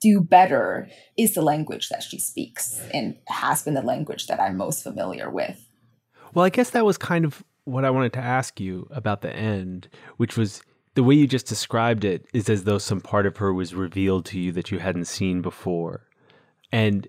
[0.00, 4.56] Do better is the language that she speaks and has been the language that I'm
[4.56, 5.66] most familiar with.
[6.34, 9.34] Well, I guess that was kind of what I wanted to ask you about the
[9.34, 10.62] end, which was
[10.94, 14.24] the way you just described it is as though some part of her was revealed
[14.26, 16.06] to you that you hadn't seen before.
[16.72, 17.06] And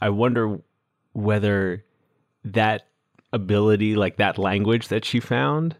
[0.00, 0.60] I wonder
[1.12, 1.84] whether
[2.44, 2.88] that
[3.32, 5.76] ability, like that language that she found,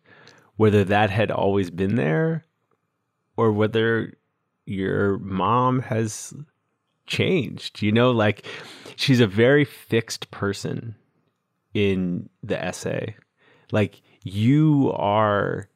[0.57, 2.45] whether that had always been there
[3.37, 4.15] or whether
[4.67, 6.35] your mom has
[7.07, 7.83] changed.
[7.83, 8.47] You know, like
[8.97, 10.95] she's a very fixed person
[11.75, 13.17] in the essay.
[13.71, 15.69] Like you are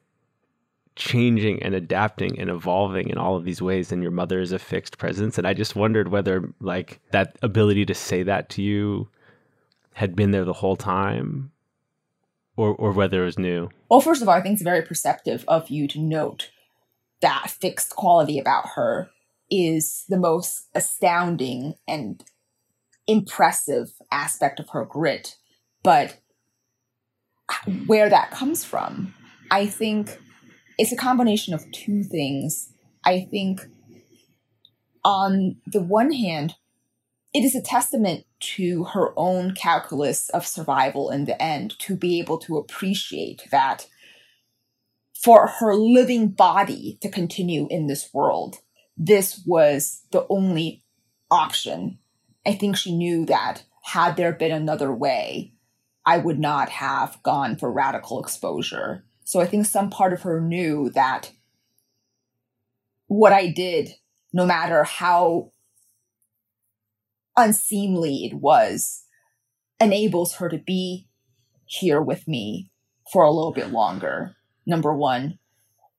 [0.95, 4.57] changing and adapting and evolving in all of these ways and your mother is a
[4.57, 9.07] fixed presence and i just wondered whether like that ability to say that to you
[9.93, 11.51] had been there the whole time
[12.55, 15.45] or or whether it was new well first of all i think it's very perceptive
[15.47, 16.49] of you to note
[17.21, 19.09] that fixed quality about her
[19.49, 22.23] is the most astounding and
[23.07, 25.37] impressive aspect of her grit
[25.83, 26.17] but
[27.85, 29.13] where that comes from
[29.49, 30.19] i think
[30.77, 32.71] it's a combination of two things.
[33.03, 33.61] I think
[35.03, 36.55] on the one hand,
[37.33, 42.19] it is a testament to her own calculus of survival in the end to be
[42.19, 43.87] able to appreciate that
[45.23, 48.57] for her living body to continue in this world,
[48.95, 50.83] this was the only
[51.31, 51.99] option.
[52.45, 55.53] I think she knew that had there been another way,
[56.05, 59.05] I would not have gone for radical exposure.
[59.23, 61.31] So I think some part of her knew that
[63.07, 63.89] what I did,
[64.31, 65.51] no matter how
[67.35, 69.03] unseemly it was,
[69.79, 71.07] enables her to be
[71.65, 72.71] here with me
[73.11, 74.35] for a little bit longer.
[74.67, 75.39] Number one.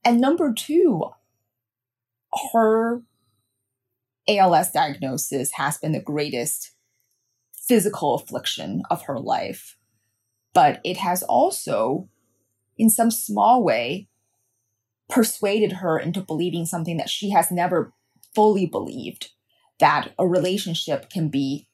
[0.05, 1.03] And number two,
[2.53, 3.03] her
[4.29, 6.71] ALS diagnosis has been the greatest
[7.67, 9.77] physical affliction of her life,
[10.55, 12.09] but it has also
[12.79, 14.09] in some small way,
[15.09, 17.93] persuaded her into believing something that she has never
[18.35, 19.31] fully believed
[19.81, 21.69] that a relationship can be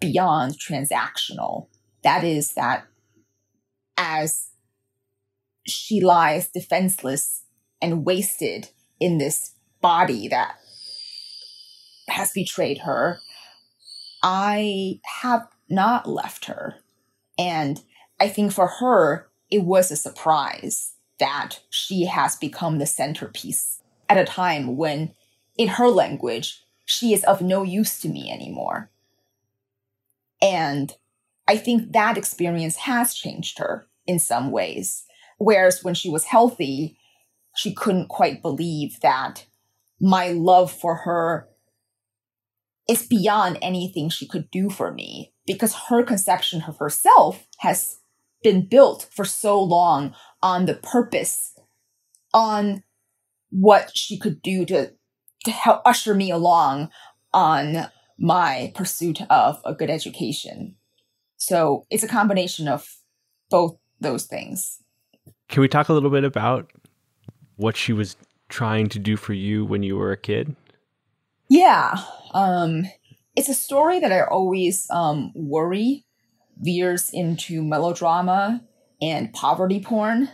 [0.00, 1.68] beyond transactional.
[2.02, 2.84] That is, that
[3.96, 4.48] as
[5.66, 7.42] she lies defenseless
[7.80, 10.56] and wasted in this body that
[12.08, 13.20] has betrayed her,
[14.22, 16.76] I have not left her.
[17.38, 17.80] And
[18.18, 24.18] I think for her, it was a surprise that she has become the centerpiece at
[24.18, 25.14] a time when,
[25.56, 28.90] in her language, she is of no use to me anymore.
[30.40, 30.94] And
[31.48, 35.04] I think that experience has changed her in some ways.
[35.38, 36.98] Whereas when she was healthy,
[37.54, 39.46] she couldn't quite believe that
[40.00, 41.48] my love for her
[42.88, 47.98] is beyond anything she could do for me because her conception of herself has
[48.42, 51.58] been built for so long on the purpose,
[52.32, 52.82] on
[53.50, 54.92] what she could do to
[55.44, 56.90] to help usher me along
[57.32, 60.74] on my pursuit of a good education.
[61.36, 62.96] So it's a combination of
[63.48, 64.82] both those things.
[65.48, 66.70] Can we talk a little bit about
[67.56, 68.16] what she was
[68.48, 70.56] trying to do for you when you were a kid?
[71.48, 71.96] Yeah.
[72.34, 72.84] Um,
[73.34, 76.04] it's a story that I always um, worry
[76.58, 78.62] veers into melodrama
[79.00, 80.30] and poverty porn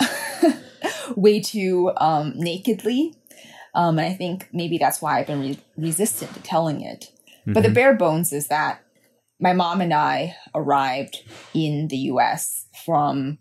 [1.16, 3.14] way too um, nakedly.
[3.74, 7.12] Um, and I think maybe that's why I've been re- resistant to telling it.
[7.40, 7.52] Mm-hmm.
[7.52, 7.74] But the mm-hmm.
[7.74, 8.82] bare bones is that
[9.40, 11.22] my mom and I arrived
[11.54, 13.38] in the US from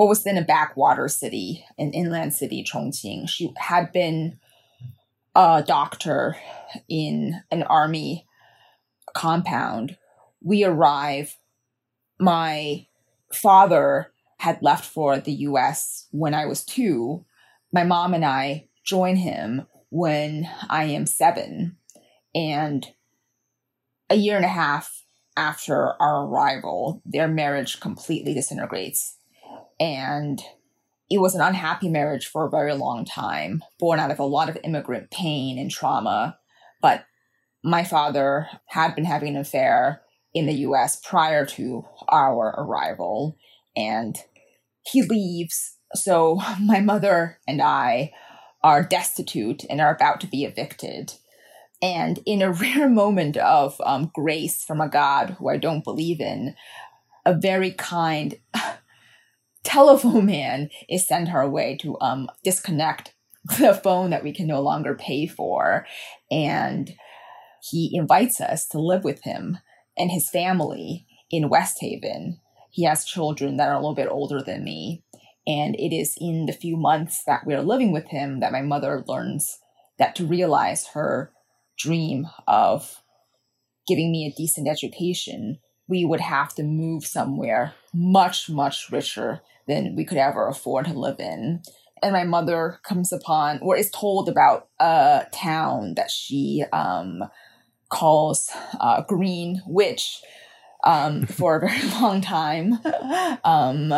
[0.00, 3.28] what was then a backwater city, an inland city, Chongqing.
[3.28, 4.38] She had been
[5.34, 6.38] a doctor
[6.88, 8.26] in an army
[9.14, 9.98] compound.
[10.40, 11.36] We arrive
[12.18, 12.86] my
[13.30, 17.26] father had left for the US when I was two.
[17.70, 21.76] My mom and I join him when I am seven.
[22.34, 22.86] And
[24.08, 25.04] a year and a half
[25.36, 29.18] after our arrival, their marriage completely disintegrates.
[29.80, 30.40] And
[31.10, 34.48] it was an unhappy marriage for a very long time, born out of a lot
[34.48, 36.38] of immigrant pain and trauma.
[36.80, 37.04] But
[37.64, 43.36] my father had been having an affair in the US prior to our arrival.
[43.76, 44.16] And
[44.82, 45.76] he leaves.
[45.94, 48.12] So my mother and I
[48.62, 51.14] are destitute and are about to be evicted.
[51.82, 56.20] And in a rare moment of um, grace from a God who I don't believe
[56.20, 56.54] in,
[57.26, 58.36] a very kind
[59.64, 63.14] telephone man is sent our way to um, disconnect
[63.58, 65.86] the phone that we can no longer pay for.
[66.30, 66.92] And
[67.62, 69.58] he invites us to live with him
[69.96, 72.40] and his family in West Haven.
[72.70, 75.02] He has children that are a little bit older than me.
[75.46, 79.04] And it is in the few months that we're living with him that my mother
[79.06, 79.58] learns
[79.98, 81.32] that to realize her
[81.78, 83.02] dream of
[83.88, 85.58] giving me a decent education,
[85.90, 90.94] we would have to move somewhere much, much richer than we could ever afford to
[90.94, 91.62] live in.
[92.02, 97.22] and my mother comes upon or is told about a town that she um,
[97.90, 98.48] calls
[98.80, 100.22] uh, Green Witch
[100.84, 102.78] um, for a very long time,
[103.44, 103.92] um,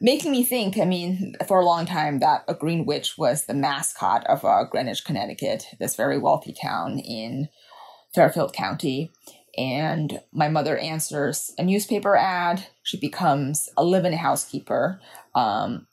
[0.00, 0.78] making me think.
[0.78, 4.64] I mean, for a long time, that a Green Witch was the mascot of uh,
[4.64, 7.48] Greenwich, Connecticut, this very wealthy town in
[8.14, 9.12] Fairfield County.
[9.56, 12.66] And my mother answers a newspaper ad.
[12.82, 15.00] She becomes a live-in housekeeper
[15.34, 15.86] um,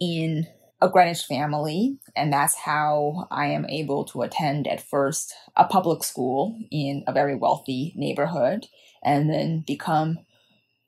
[0.00, 0.46] in
[0.80, 6.02] a Greenwich family, and that's how I am able to attend at first a public
[6.02, 8.66] school in a very wealthy neighborhood,
[9.04, 10.20] and then become,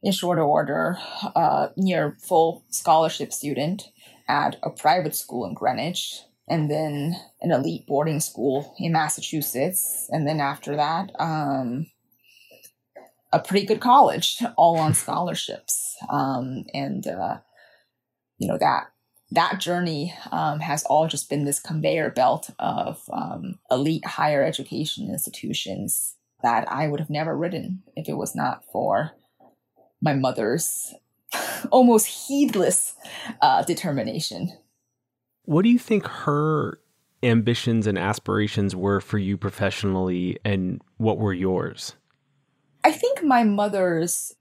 [0.03, 0.97] in short order,
[1.37, 3.91] a near full scholarship student
[4.27, 10.27] at a private school in Greenwich, and then an elite boarding school in Massachusetts, and
[10.27, 11.87] then after that, um,
[13.33, 17.39] a pretty good college, all on scholarships, um, and uh,
[18.39, 18.93] you know that
[19.31, 25.09] that journey um, has all just been this conveyor belt of um, elite higher education
[25.09, 29.13] institutions that I would have never ridden if it was not for
[30.03, 30.93] my mother's
[31.71, 32.95] almost heedless
[33.41, 34.53] uh, determination.
[35.45, 36.79] What do you think her
[37.23, 41.95] ambitions and aspirations were for you professionally, and what were yours?
[42.85, 44.33] I think my mother's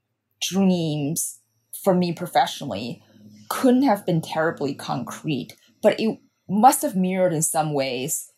[0.42, 1.40] dreams
[1.84, 3.04] for me professionally
[3.50, 6.20] couldn't have been terribly concrete, but it
[6.50, 8.32] must have mirrored in some ways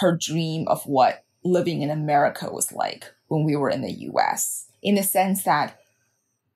[0.00, 4.66] her dream of what living in America was like when we were in the US,
[4.82, 5.78] in the sense that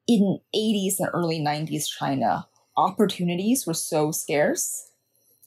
[0.06, 4.90] in 80s and early 90s China, opportunities were so scarce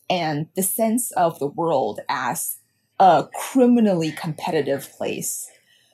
[0.09, 2.57] and the sense of the world as
[2.99, 5.49] a criminally competitive place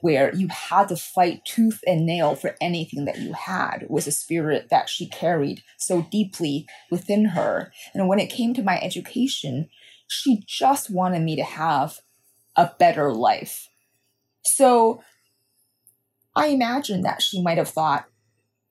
[0.07, 4.11] where you had to fight tooth and nail for anything that you had was a
[4.13, 7.73] spirit that she carried so deeply within her.
[7.93, 9.67] And when it came to my education,
[10.07, 11.99] she just wanted me to have
[12.55, 13.67] a better life.
[14.45, 15.03] So
[16.37, 18.05] I imagine that she might have thought,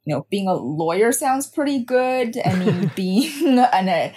[0.07, 2.39] you know, being a lawyer sounds pretty good.
[2.47, 4.15] I mean, being an,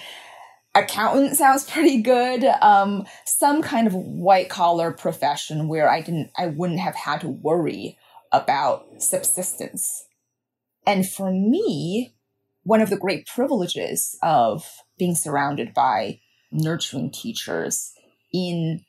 [0.76, 2.44] accountant sounds pretty good.
[2.62, 7.30] Um, some kind of white collar profession where I didn't, I wouldn't have had to
[7.30, 7.98] worry
[8.32, 10.06] about subsistence.
[10.86, 12.14] And for me,
[12.64, 14.66] one of the great privileges of
[14.98, 16.20] being surrounded by
[16.52, 17.94] nurturing teachers
[18.34, 18.82] in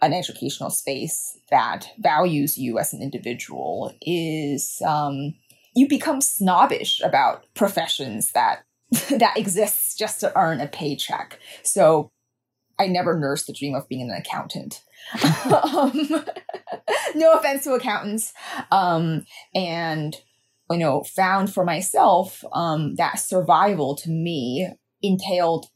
[0.00, 5.34] an educational space that values you as an individual is um,
[5.74, 8.64] you become snobbish about professions that
[9.10, 11.38] that exists just to earn a paycheck.
[11.62, 12.10] So
[12.78, 14.82] I never nursed the dream of being an accountant.
[15.62, 16.26] um,
[17.14, 18.32] no offense to accountants.
[18.70, 19.24] Um,
[19.54, 20.16] and,
[20.70, 24.68] you know, found for myself um, that survival to me
[25.02, 25.66] entailed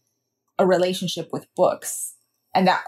[0.58, 2.14] a relationship with books.
[2.54, 2.84] And that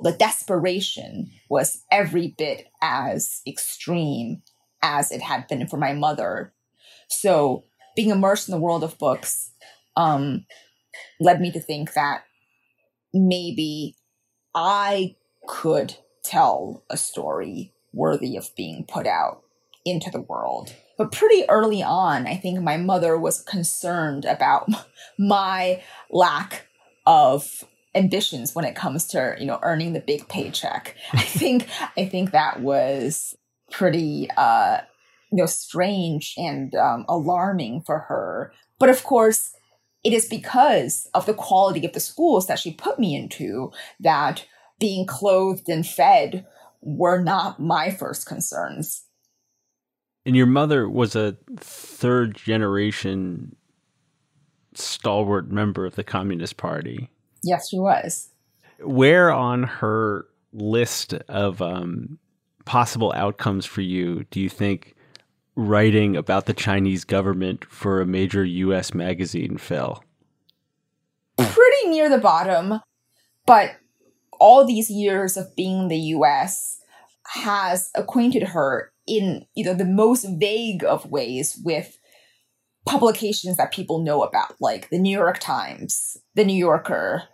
[0.00, 4.42] the desperation was every bit as extreme
[4.82, 6.54] as it had been for my mother.
[7.08, 7.64] So
[7.96, 9.50] being immersed in the world of books
[9.96, 10.46] um,
[11.20, 12.24] led me to think that
[13.12, 13.96] maybe
[14.54, 15.16] I
[15.46, 19.42] could tell a story worthy of being put out
[19.84, 20.74] into the world.
[20.96, 24.68] But pretty early on, I think my mother was concerned about
[25.18, 26.66] my lack
[27.06, 27.64] of
[27.94, 30.96] ambitions when it comes to, you know, earning the big paycheck.
[31.12, 33.36] I think I think that was
[33.70, 34.78] pretty uh
[35.34, 38.52] you know strange and um, alarming for her.
[38.78, 39.52] But of course,
[40.04, 44.46] it is because of the quality of the schools that she put me into that
[44.78, 46.46] being clothed and fed
[46.82, 49.06] were not my first concerns.
[50.24, 53.56] And your mother was a third generation
[54.74, 57.10] stalwart member of the Communist Party.
[57.42, 58.28] Yes, she was.
[58.78, 62.20] Where on her list of um,
[62.64, 64.94] possible outcomes for you do you think
[65.56, 70.04] writing about the Chinese government for a major US magazine fell?
[71.36, 72.80] Pretty near the bottom,
[73.46, 73.76] but
[74.40, 76.80] all these years of being in the US
[77.26, 81.98] has acquainted her in you know the most vague of ways with
[82.86, 87.24] publications that people know about like the New York Times, the New Yorker,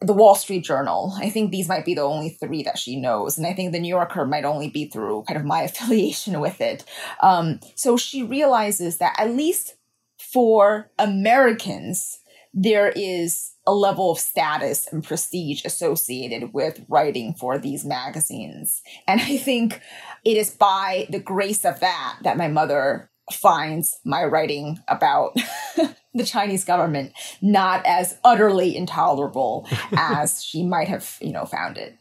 [0.00, 1.14] the Wall Street Journal.
[1.18, 3.36] I think these might be the only three that she knows.
[3.36, 6.60] And I think the New Yorker might only be through kind of my affiliation with
[6.60, 6.84] it.
[7.22, 9.76] Um, so she realizes that at least
[10.18, 12.18] for Americans,
[12.52, 18.82] there is a level of status and prestige associated with writing for these magazines.
[19.06, 19.80] And I think
[20.24, 25.34] it is by the grace of that that my mother finds my writing about
[26.14, 31.96] the Chinese government not as utterly intolerable as she might have, you know, found it.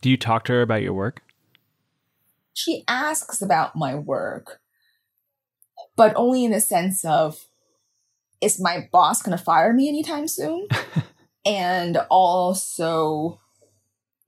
[0.00, 1.22] Do you talk to her about your work?
[2.52, 4.60] She asks about my work,
[5.96, 7.46] but only in the sense of
[8.40, 10.68] is my boss going to fire me anytime soon?
[11.46, 13.40] and also,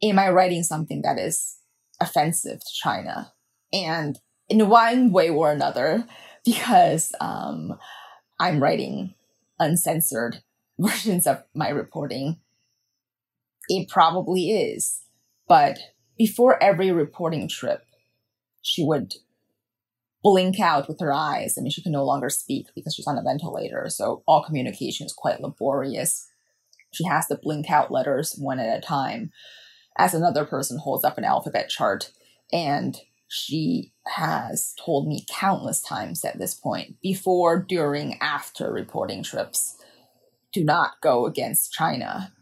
[0.03, 1.59] am I writing something that is
[2.01, 3.33] offensive to China?
[3.73, 4.19] And
[4.49, 6.07] in one way or another,
[6.45, 7.79] because um,
[8.39, 9.15] I'm writing
[9.59, 10.43] uncensored
[10.79, 12.39] versions of my reporting,
[13.69, 15.03] it probably is.
[15.49, 15.79] But
[16.17, 17.85] before every reporting trip,
[18.63, 19.15] she would
[20.23, 21.57] blink out with her eyes.
[21.57, 23.87] I mean, she can no longer speak because she's on a ventilator.
[23.89, 26.27] So all communication is quite laborious.
[26.93, 29.31] She has to blink out letters one at a time
[29.99, 32.11] as another person holds up an alphabet chart.
[32.53, 32.97] And
[33.29, 39.77] she has told me countless times at this point, before, during, after reporting trips,
[40.53, 42.33] do not go against China.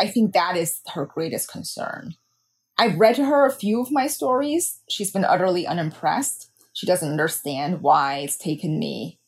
[0.00, 2.14] I think that is her greatest concern.
[2.78, 4.80] I've read her a few of my stories.
[4.88, 6.50] She's been utterly unimpressed.
[6.72, 9.18] She doesn't understand why it's taken me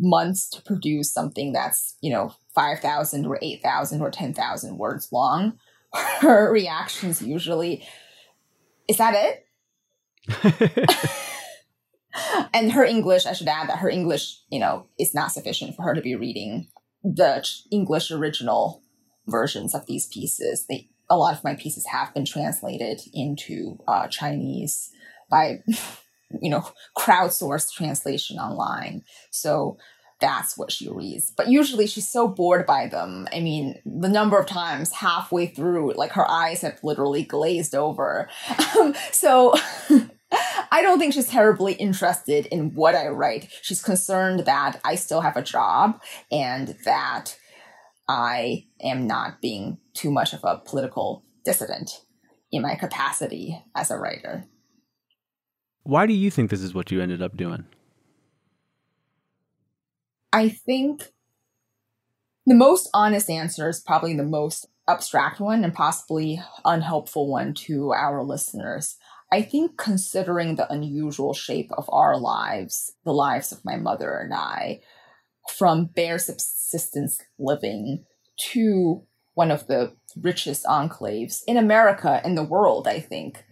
[0.00, 5.58] months to produce something that's, you know, 5,000 or 8,000 or 10,000 words long.
[6.20, 7.86] Her reactions usually,
[8.86, 9.47] is that it?
[12.54, 15.82] and her English, I should add that her English, you know, is not sufficient for
[15.82, 16.68] her to be reading
[17.02, 18.82] the English original
[19.26, 20.66] versions of these pieces.
[20.68, 24.90] They, a lot of my pieces have been translated into uh, Chinese
[25.30, 25.62] by,
[26.40, 29.02] you know, crowdsourced translation online.
[29.30, 29.78] So
[30.20, 31.32] that's what she reads.
[31.36, 33.28] But usually she's so bored by them.
[33.32, 38.28] I mean, the number of times halfway through, like her eyes have literally glazed over.
[39.12, 39.54] So
[40.70, 43.48] I don't think she's terribly interested in what I write.
[43.62, 46.00] She's concerned that I still have a job
[46.30, 47.36] and that
[48.08, 52.02] I am not being too much of a political dissident
[52.50, 54.44] in my capacity as a writer.
[55.82, 57.64] Why do you think this is what you ended up doing?
[60.32, 61.12] I think
[62.46, 67.92] the most honest answer is probably the most abstract one and possibly unhelpful one to
[67.92, 68.96] our listeners.
[69.30, 74.32] I think considering the unusual shape of our lives, the lives of my mother and
[74.32, 74.80] I,
[75.56, 78.04] from bare subsistence living
[78.52, 79.02] to
[79.34, 83.44] one of the richest enclaves in America and the world, I think,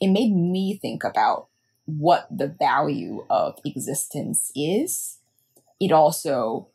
[0.00, 1.48] it made me think about
[1.84, 5.18] what the value of existence is.
[5.80, 6.68] It also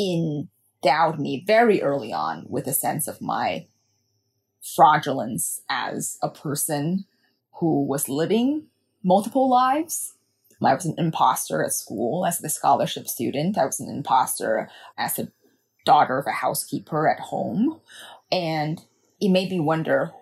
[0.00, 3.68] endowed me very early on with a sense of my
[4.62, 7.06] fraudulence as a person
[7.58, 8.66] who was living
[9.02, 10.14] multiple lives.
[10.62, 13.56] I was an imposter at school as a scholarship student.
[13.56, 15.28] I was an imposter as a
[15.86, 17.80] daughter of a housekeeper at home.
[18.30, 18.80] And
[19.20, 20.12] it made me wonder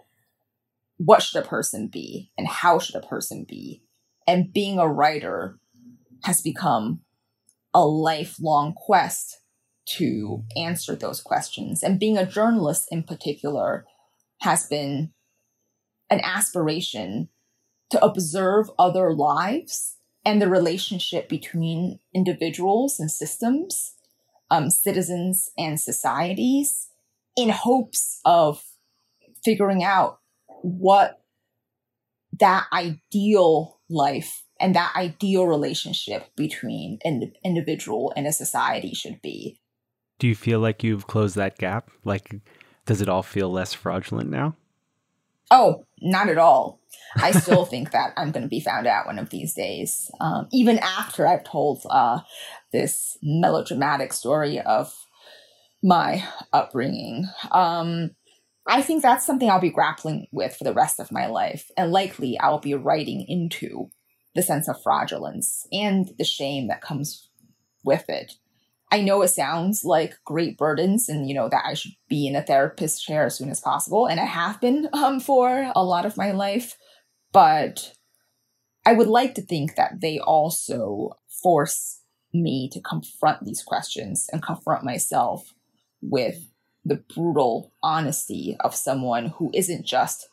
[0.96, 3.82] what should a person be and how should a person be?
[4.26, 5.58] And being a writer
[6.24, 7.00] has become
[7.74, 9.40] a lifelong quest
[9.86, 11.82] to answer those questions.
[11.82, 13.86] And being a journalist in particular
[14.40, 15.12] has been
[16.10, 17.28] an aspiration
[17.90, 23.94] to observe other lives and the relationship between individuals and systems,
[24.50, 26.88] um, citizens and societies,
[27.36, 28.62] in hopes of
[29.44, 30.18] figuring out
[30.62, 31.20] what
[32.38, 39.60] that ideal life and that ideal relationship between an individual and a society should be.
[40.18, 41.90] Do you feel like you've closed that gap?
[42.04, 42.34] Like,
[42.86, 44.56] does it all feel less fraudulent now?
[45.50, 46.80] Oh, not at all.
[47.16, 50.48] I still think that I'm going to be found out one of these days, um,
[50.52, 52.20] even after I've told uh,
[52.72, 54.94] this melodramatic story of
[55.82, 57.26] my upbringing.
[57.50, 58.10] Um,
[58.66, 61.90] I think that's something I'll be grappling with for the rest of my life, and
[61.90, 63.90] likely I'll be writing into
[64.34, 67.28] the sense of fraudulence and the shame that comes
[67.82, 68.34] with it.
[68.90, 72.36] I know it sounds like great burdens and, you know, that I should be in
[72.36, 74.06] a therapist chair as soon as possible.
[74.06, 76.76] And I have been um, for a lot of my life.
[77.32, 77.92] But
[78.86, 82.00] I would like to think that they also force
[82.32, 85.52] me to confront these questions and confront myself
[86.00, 86.48] with
[86.84, 90.28] the brutal honesty of someone who isn't just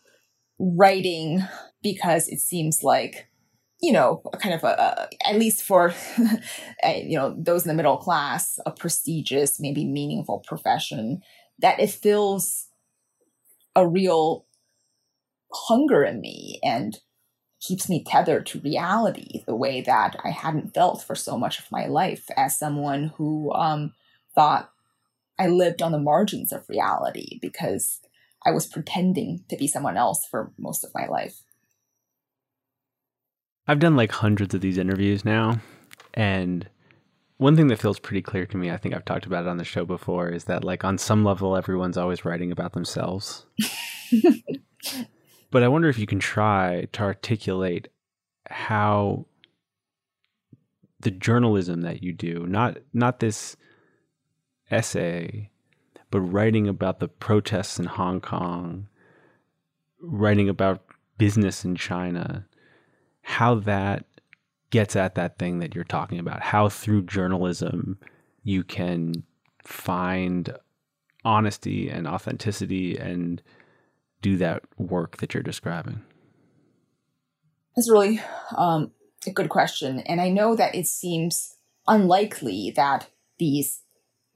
[0.57, 1.43] writing
[1.83, 3.27] because it seems like
[3.85, 5.93] you know, kind of a, a at least for,
[6.83, 11.21] you know, those in the middle class, a prestigious, maybe meaningful profession,
[11.59, 12.65] that it fills
[13.75, 14.45] a real
[15.53, 16.97] hunger in me and
[17.61, 21.71] keeps me tethered to reality the way that I hadn't felt for so much of
[21.71, 23.93] my life as someone who um,
[24.33, 24.71] thought
[25.37, 27.99] I lived on the margins of reality because
[28.45, 31.41] I was pretending to be someone else for most of my life.
[33.67, 35.59] I've done like hundreds of these interviews now.
[36.13, 36.69] And
[37.37, 39.57] one thing that feels pretty clear to me, I think I've talked about it on
[39.57, 43.45] the show before, is that like on some level, everyone's always writing about themselves.
[45.51, 47.89] but I wonder if you can try to articulate
[48.49, 49.25] how
[50.99, 53.57] the journalism that you do, not not this
[54.71, 55.49] essay,
[56.09, 58.87] but writing about the protests in Hong Kong,
[59.99, 60.85] writing about
[61.17, 62.45] business in China,
[63.27, 64.05] how that
[64.69, 67.97] gets at that thing that you're talking about, how through journalism
[68.43, 69.23] you can
[69.63, 70.55] find
[71.23, 73.41] honesty and authenticity and
[74.21, 76.03] do that work that you're describing?
[77.75, 78.21] That's really
[78.55, 78.91] um,
[79.25, 80.01] a good question.
[80.01, 81.55] And I know that it seems
[81.87, 83.09] unlikely that
[83.39, 83.81] these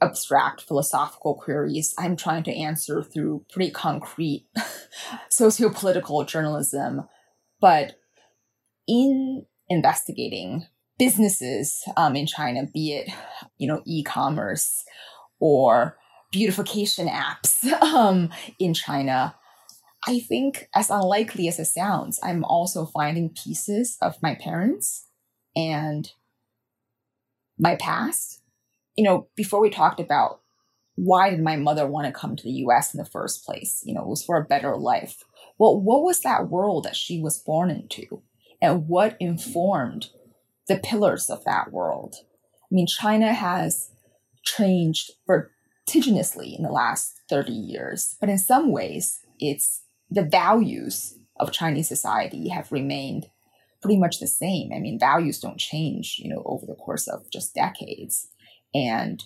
[0.01, 4.47] abstract philosophical queries I'm trying to answer through pretty concrete
[5.29, 7.07] sociopolitical journalism.
[7.61, 7.99] But
[8.89, 10.65] in investigating
[10.97, 13.09] businesses um, in China, be it
[13.57, 14.83] you know e-commerce
[15.39, 15.97] or
[16.31, 18.29] beautification apps um,
[18.59, 19.35] in China,
[20.07, 25.07] I think as unlikely as it sounds, I'm also finding pieces of my parents
[25.55, 26.11] and
[27.57, 28.41] my past.
[28.95, 30.41] You know, before we talked about
[30.95, 33.81] why did my mother want to come to the US in the first place?
[33.85, 35.23] You know, it was for a better life.
[35.57, 38.21] Well, what was that world that she was born into?
[38.61, 40.09] And what informed
[40.67, 42.15] the pillars of that world.
[42.63, 43.89] I mean, China has
[44.43, 51.51] changed vertiginously in the last 30 years, but in some ways, it's the values of
[51.51, 53.27] Chinese society have remained
[53.81, 54.71] pretty much the same.
[54.73, 58.27] I mean, values don't change, you know, over the course of just decades.
[58.73, 59.23] And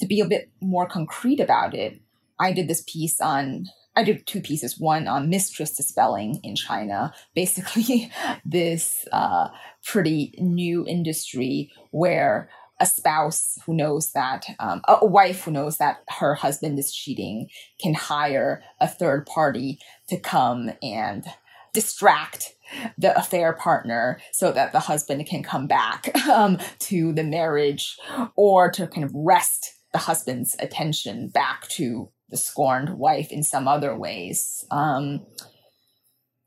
[0.00, 2.00] to be a bit more concrete about it,
[2.38, 3.66] I did this piece on
[3.96, 4.78] I did two pieces.
[4.78, 8.10] One on mistress dispelling in China, basically
[8.44, 9.48] this uh,
[9.84, 12.48] pretty new industry where
[12.80, 17.48] a spouse who knows that um, a wife who knows that her husband is cheating
[17.80, 19.78] can hire a third party
[20.08, 21.24] to come and
[21.72, 22.54] distract
[22.98, 27.96] the affair partner so that the husband can come back um, to the marriage
[28.36, 33.68] or to kind of wrest the husband's attention back to the scorned wife in some
[33.68, 34.66] other ways.
[34.72, 35.24] Um,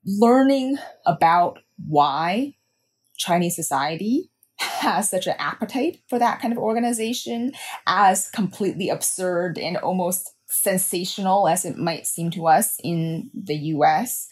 [0.05, 0.75] learning
[1.05, 2.55] about why
[3.15, 7.53] Chinese society has such an appetite for that kind of organization,
[7.88, 14.27] as completely absurd and almost sensational as it might seem to us in the US,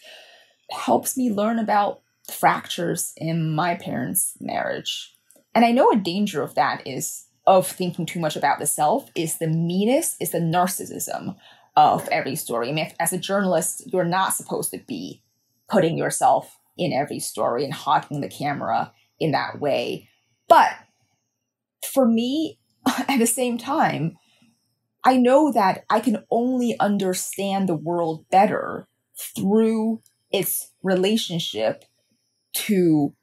[0.71, 5.13] helps me learn about fractures in my parents' marriage.
[5.53, 9.09] And I know a danger of that is of thinking too much about the self
[9.15, 11.35] is the meanness, is the narcissism
[11.75, 12.69] of every story.
[12.69, 15.21] I mean, as a journalist, you're not supposed to be
[15.69, 20.09] putting yourself in every story and hogging the camera in that way.
[20.47, 20.71] But
[21.93, 22.59] for me,
[23.07, 24.17] at the same time,
[25.03, 28.87] I know that I can only understand the world better
[29.35, 31.85] through its relationship
[32.53, 33.13] to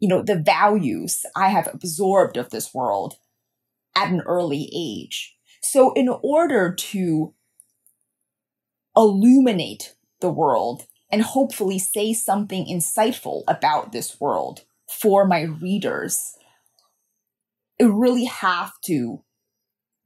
[0.00, 3.14] you know the values i have absorbed of this world
[3.94, 5.36] at an early age.
[5.62, 7.34] So, in order to
[8.96, 16.34] illuminate the world and hopefully say something insightful about this world for my readers,
[17.80, 19.22] I really have to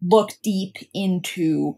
[0.02, 1.76] look deep into,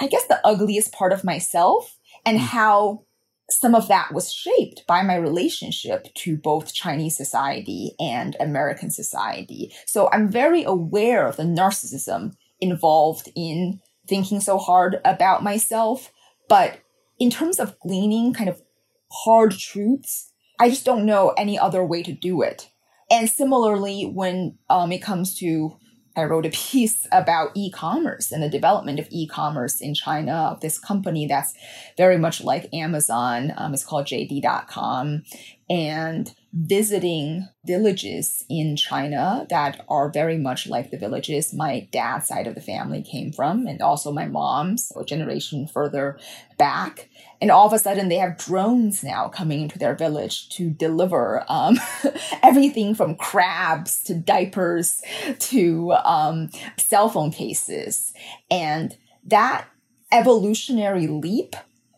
[0.00, 2.44] I guess, the ugliest part of myself and hmm.
[2.44, 3.04] how
[3.50, 9.72] some of that was shaped by my relationship to both Chinese society and American society.
[9.86, 16.10] So I'm very aware of the narcissism involved in thinking so hard about myself.
[16.48, 16.78] But
[17.18, 18.62] in terms of gleaning kind of
[19.10, 22.70] hard truths, I just don't know any other way to do it.
[23.10, 25.76] And similarly, when um, it comes to
[26.16, 30.32] I wrote a piece about e-commerce and the development of e-commerce in China.
[30.52, 31.54] of This company that's
[31.96, 33.52] very much like Amazon.
[33.56, 35.24] Um, it's called JD.com,
[35.68, 42.46] and visiting villages in China that are very much like the villages my dad's side
[42.46, 46.18] of the family came from, and also my mom's, a generation further
[46.58, 47.08] back.
[47.40, 51.44] And all of a sudden, they have drones now coming into their village to deliver
[51.48, 51.78] um,
[52.42, 55.02] everything from crabs to diapers
[55.38, 58.12] to um, cell phone cases.
[58.50, 59.66] And that
[60.12, 61.56] evolutionary leap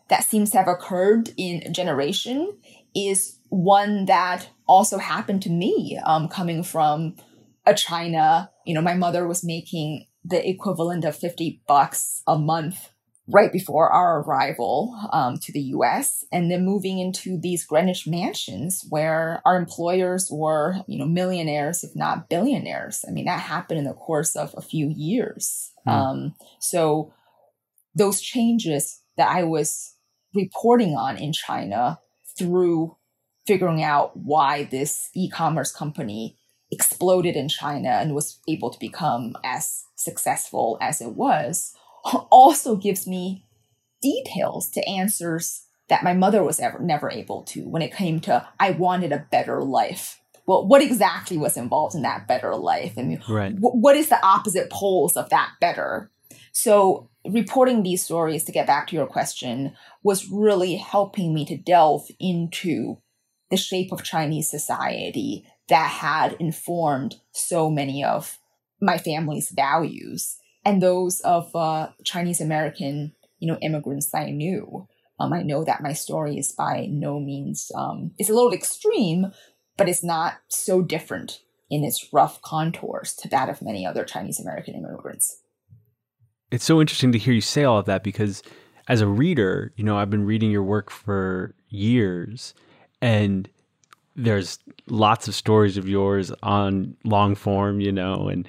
[0.09, 2.57] that seems to have occurred in a generation
[2.95, 7.15] is one that also happened to me um, coming from
[7.65, 8.51] a China.
[8.65, 12.91] You know, my mother was making the equivalent of 50 bucks a month
[13.29, 18.85] right before our arrival um, to the US and then moving into these Greenwich mansions
[18.89, 23.03] where our employers were, you know, millionaires, if not billionaires.
[23.07, 25.71] I mean, that happened in the course of a few years.
[25.85, 25.91] Mm.
[25.91, 27.13] Um, so
[27.93, 29.95] those changes that I was
[30.33, 31.99] reporting on in China
[32.37, 32.95] through
[33.47, 36.37] figuring out why this e-commerce company
[36.69, 41.73] exploded in China and was able to become as successful as it was
[42.29, 43.45] also gives me
[44.01, 48.47] details to answers that my mother was ever never able to when it came to
[48.59, 50.21] I wanted a better life.
[50.45, 52.93] Well, what exactly was involved in that better life?
[52.97, 53.53] I mean, right.
[53.53, 56.09] w- what is the opposite poles of that better?
[56.53, 61.57] So, reporting these stories to get back to your question was really helping me to
[61.57, 62.97] delve into
[63.49, 68.37] the shape of Chinese society that had informed so many of
[68.81, 74.87] my family's values and those of uh, Chinese American, you know, immigrants I knew.
[75.19, 79.31] Um, I know that my story is by no means um, it's a little extreme,
[79.77, 81.39] but it's not so different
[81.69, 85.41] in its rough contours to that of many other Chinese American immigrants.
[86.51, 88.43] It's so interesting to hear you say all of that because
[88.87, 92.53] as a reader, you know, I've been reading your work for years
[93.01, 93.49] and
[94.15, 98.47] there's lots of stories of yours on Longform, you know, and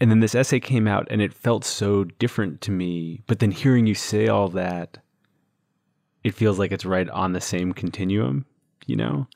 [0.00, 3.50] and then this essay came out and it felt so different to me but then
[3.50, 4.98] hearing you say all that
[6.22, 8.44] it feels like it's right on the same continuum
[8.86, 9.26] you know?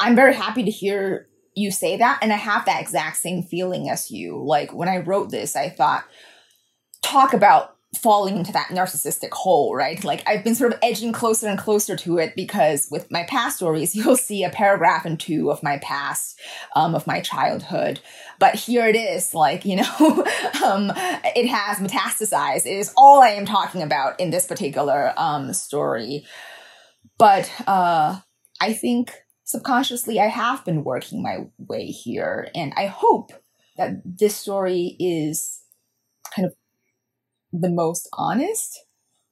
[0.00, 3.90] I'm very happy to hear you say that and i have that exact same feeling
[3.90, 4.42] as you.
[4.42, 6.04] Like when i wrote this i thought
[7.02, 10.04] talk about falling into that narcissistic hole, right?
[10.04, 13.56] Like I've been sort of edging closer and closer to it because with my past
[13.56, 16.38] stories, you'll see a paragraph and two of my past,
[16.76, 18.00] um, of my childhood.
[18.38, 19.84] But here it is, like, you know,
[20.64, 20.92] um,
[21.34, 22.64] it has metastasized.
[22.64, 26.24] It is all I am talking about in this particular um, story.
[27.18, 28.20] But uh,
[28.60, 29.12] I think
[29.44, 32.48] subconsciously I have been working my way here.
[32.54, 33.32] And I hope
[33.76, 35.60] that this story is
[36.34, 36.54] kind of
[37.52, 38.84] the most honest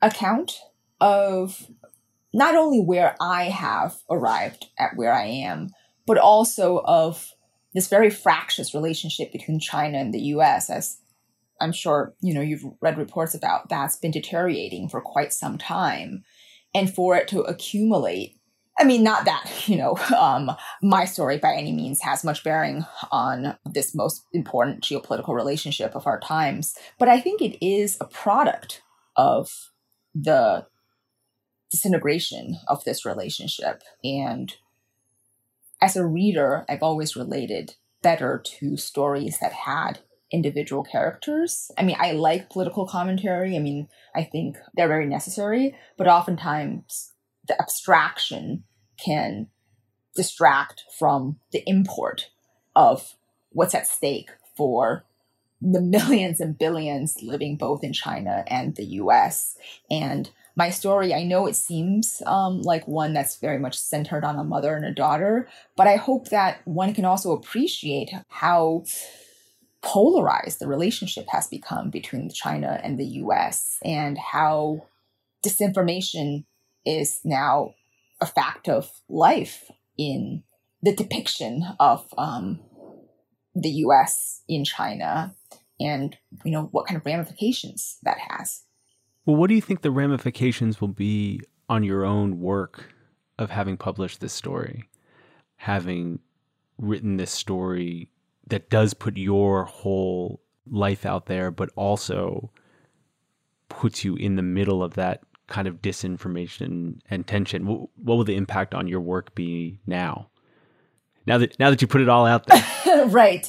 [0.03, 0.59] account
[1.01, 1.67] of
[2.33, 5.71] not only where I have arrived at where I am,
[6.07, 7.33] but also of
[7.75, 10.99] this very fractious relationship between China and the US, as
[11.61, 16.25] I'm sure you know you've read reports about that's been deteriorating for quite some time.
[16.75, 18.38] And for it to accumulate
[18.79, 20.51] I mean, not that, you know, um,
[20.83, 26.07] my story by any means has much bearing on this most important geopolitical relationship of
[26.07, 28.83] our times, but I think it is a product
[29.17, 29.49] of
[30.15, 30.67] the
[31.71, 33.83] disintegration of this relationship.
[34.03, 34.55] And
[35.83, 40.01] as a reader, I've always related better to stories that had
[40.33, 41.71] individual characters.
[41.77, 43.57] I mean, I like political commentary.
[43.57, 47.13] I mean, I think they're very necessary, but oftentimes
[47.47, 48.65] the abstraction
[49.03, 49.49] can
[50.15, 52.31] distract from the import
[52.75, 53.15] of
[53.51, 55.05] what's at stake for
[55.61, 59.57] the millions and billions living both in China and the US.
[59.91, 64.39] And my story, I know it seems um, like one that's very much centered on
[64.39, 68.85] a mother and a daughter, but I hope that one can also appreciate how
[69.83, 74.87] polarized the relationship has become between China and the US and how
[75.45, 76.45] disinformation
[76.85, 77.75] is now
[78.21, 80.43] a fact of life in
[80.83, 82.61] the depiction of um,
[83.55, 84.43] the U.S.
[84.49, 85.35] in China,
[85.81, 88.63] and you know what kind of ramifications that has.
[89.27, 92.93] Well, what do you think the ramifications will be on your own work
[93.39, 94.89] of having published this story,
[95.57, 96.21] having
[96.79, 98.11] written this story
[98.47, 102.51] that does put your whole life out there, but also
[103.69, 108.25] puts you in the middle of that kind of disinformation and tension, what, what will
[108.25, 110.29] the impact on your work be now?
[111.27, 113.47] Now that now that you put it all out there, right?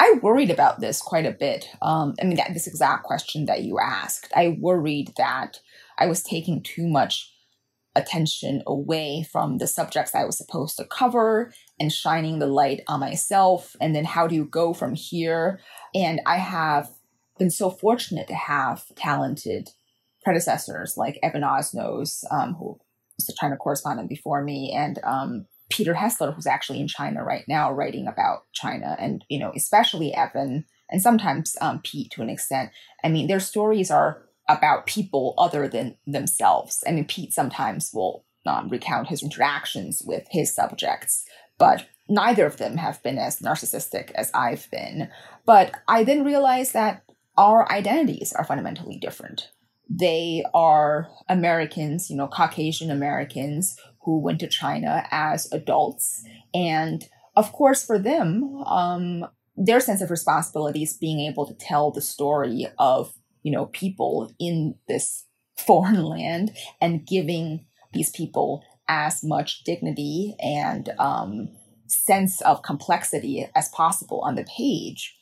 [0.00, 1.68] I worried about this quite a bit.
[1.82, 5.60] Um, I mean, that, this exact question that you asked, I worried that
[5.98, 7.32] I was taking too much
[7.96, 13.00] attention away from the subjects I was supposed to cover and shining the light on
[13.00, 13.74] myself.
[13.80, 15.60] And then how do you go from here?
[15.94, 16.90] And I have
[17.38, 19.70] been so fortunate to have talented
[20.28, 22.78] predecessors like Evan Osnos, um, who
[23.16, 27.44] was the China correspondent before me, and um, Peter Hessler, who's actually in China right
[27.48, 32.28] now writing about China, and you know, especially Evan and sometimes um, Pete to an
[32.28, 32.72] extent.
[33.02, 34.20] I mean, their stories are
[34.50, 36.84] about people other than themselves.
[36.86, 41.24] I mean, Pete sometimes will um, recount his interactions with his subjects,
[41.56, 45.08] but neither of them have been as narcissistic as I've been.
[45.46, 47.02] But I then realized that
[47.38, 49.48] our identities are fundamentally different.
[49.88, 56.24] They are Americans, you know, Caucasian Americans who went to China as adults.
[56.54, 59.26] And of course, for them, um,
[59.56, 63.12] their sense of responsibility is being able to tell the story of,
[63.42, 65.24] you know, people in this
[65.56, 71.48] foreign land and giving these people as much dignity and um,
[71.86, 75.17] sense of complexity as possible on the page.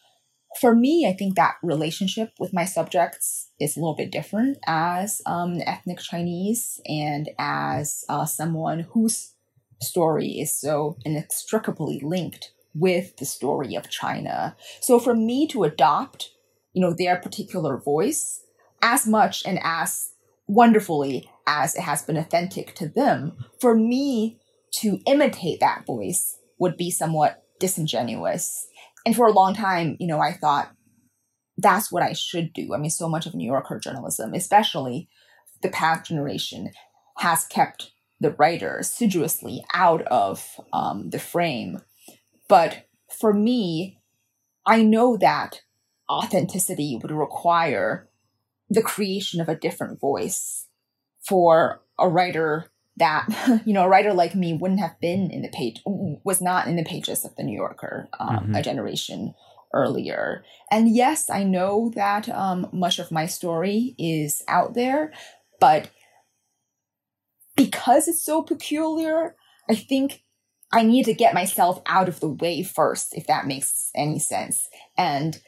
[0.61, 5.21] For me, I think that relationship with my subjects is a little bit different as
[5.27, 9.35] um, ethnic Chinese and as uh, someone whose
[9.83, 14.57] story is so inextricably linked with the story of China.
[14.81, 16.31] So for me to adopt,
[16.73, 18.43] you know, their particular voice
[18.83, 20.13] as much and as
[20.47, 24.39] wonderfully as it has been authentic to them, for me
[24.73, 28.67] to imitate that voice would be somewhat disingenuous.
[29.07, 30.73] And for a long time, you know, I thought
[31.57, 32.75] that's what I should do.
[32.75, 35.09] I mean, so much of New Yorker journalism, especially
[35.63, 36.73] the past generation,
[37.19, 41.83] has kept the writer assiduously out of um, the frame.
[42.49, 44.01] But for me,
[44.67, 45.61] I know that
[46.11, 48.09] authenticity would require
[48.69, 50.67] the creation of a different voice
[51.21, 52.67] for a writer
[52.97, 53.27] that
[53.65, 56.77] you know a writer like me wouldn't have been in the page was not in
[56.77, 58.55] the pages of the new yorker um, mm-hmm.
[58.55, 59.35] a generation
[59.75, 65.13] earlier and yes i know that um, much of my story is out there
[65.61, 65.91] but
[67.57, 69.35] because it's so peculiar
[69.69, 70.23] i think
[70.73, 74.69] i need to get myself out of the way first if that makes any sense
[74.97, 75.41] and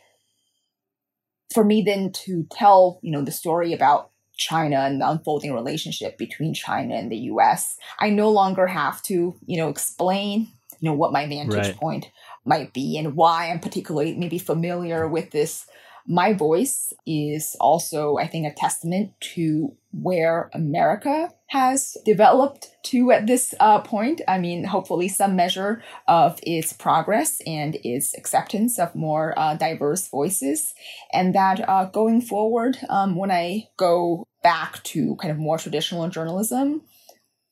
[1.55, 6.17] for me then to tell you know the story about China and the unfolding relationship
[6.17, 7.77] between China and the US.
[7.99, 10.49] I no longer have to, you know, explain,
[10.81, 11.77] you know, what my vantage right.
[11.77, 12.11] point
[12.45, 15.67] might be and why I'm particularly maybe familiar with this
[16.09, 23.27] my voice is also, I think, a testament to where America has developed to at
[23.27, 24.23] this uh, point.
[24.27, 30.09] I mean, hopefully, some measure of its progress and its acceptance of more uh, diverse
[30.09, 30.73] voices.
[31.13, 36.09] And that uh, going forward, um, when I go back to kind of more traditional
[36.09, 36.83] journalism,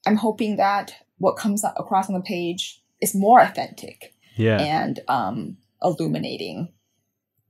[0.07, 4.61] I'm hoping that what comes across on the page is more authentic yeah.
[4.61, 6.73] and um, illuminating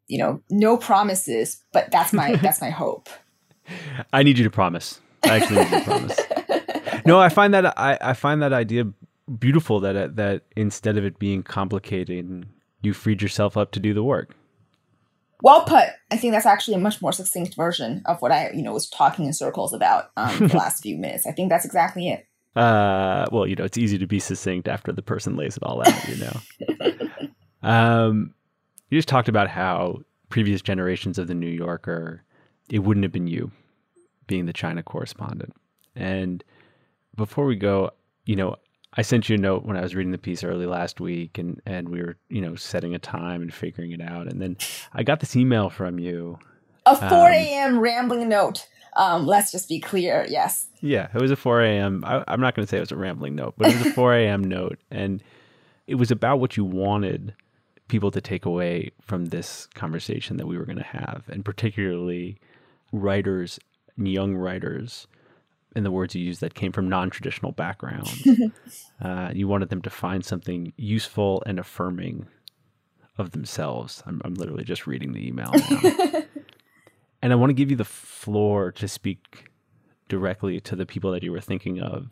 [0.06, 3.08] you know, no promises, but that's my that's my hope.
[4.12, 5.00] I need you to promise.
[5.24, 6.20] I actually need you to promise.
[7.04, 8.84] No, I find that I, I find that idea
[9.38, 12.46] beautiful that that instead of it being complicated,
[12.82, 14.34] you freed yourself up to do the work.
[15.42, 15.88] Well put.
[16.10, 18.88] I think that's actually a much more succinct version of what I, you know, was
[18.88, 21.26] talking in circles about um, the last few minutes.
[21.26, 22.26] I think that's exactly it.
[22.54, 25.82] Uh, well, you know, it's easy to be succinct after the person lays it all
[25.86, 26.08] out.
[26.08, 27.28] You know.
[27.68, 28.34] um,
[28.88, 29.98] you just talked about how
[30.30, 32.22] previous generations of the New Yorker,
[32.70, 33.50] it wouldn't have been you
[34.26, 35.54] being the China correspondent.
[35.94, 36.42] And
[37.14, 37.90] before we go,
[38.24, 38.56] you know,
[38.96, 41.60] I sent you a note when I was reading the piece early last week and,
[41.66, 44.26] and we were, you know, setting a time and figuring it out.
[44.26, 44.56] And then
[44.92, 46.38] I got this email from you.
[46.86, 47.74] A 4 a.m.
[47.74, 48.66] Um, rambling note.
[48.96, 50.26] Um, let's just be clear.
[50.28, 50.68] Yes.
[50.80, 51.08] Yeah.
[51.14, 52.04] It was a 4 a.m.
[52.06, 53.92] I, I'm not going to say it was a rambling note, but it was a
[53.92, 54.42] 4 a.m.
[54.42, 54.78] note.
[54.90, 55.22] And
[55.86, 57.34] it was about what you wanted
[57.88, 62.38] people to take away from this conversation that we were going to have, and particularly
[62.92, 63.60] writers,
[63.96, 65.06] young writers,
[65.76, 68.26] in the words you used that came from non-traditional backgrounds.
[69.02, 72.26] uh, you wanted them to find something useful and affirming
[73.18, 74.02] of themselves.
[74.06, 76.22] I'm, I'm literally just reading the email now.
[77.22, 79.50] and I want to give you the floor to speak
[80.08, 82.08] directly to the people that you were thinking of.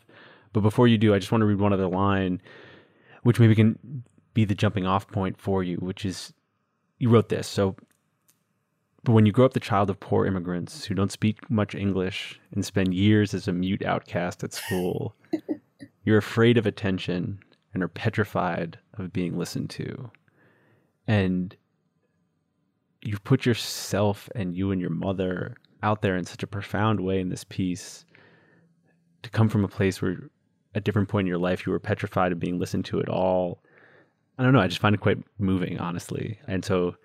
[0.53, 2.41] But before you do, I just want to read one other line,
[3.23, 4.05] which maybe can
[4.35, 6.33] be the jumping off point for you, which is
[6.99, 7.47] you wrote this.
[7.49, 7.77] So,
[9.05, 12.41] but when you grow up the child of poor immigrants who don't speak much English
[12.53, 15.15] and spend years as a mute outcast at school,
[16.05, 17.39] you're afraid of attention
[17.73, 20.11] and are petrified of being listened to.
[21.07, 21.55] And
[23.03, 27.21] you've put yourself and you and your mother out there in such a profound way
[27.21, 28.07] in this piece
[29.23, 30.31] to come from a place where
[30.75, 33.09] at a different point in your life you were petrified of being listened to at
[33.09, 33.61] all
[34.39, 34.61] I don't know.
[34.61, 36.39] I just find it quite moving, honestly.
[36.49, 36.97] And so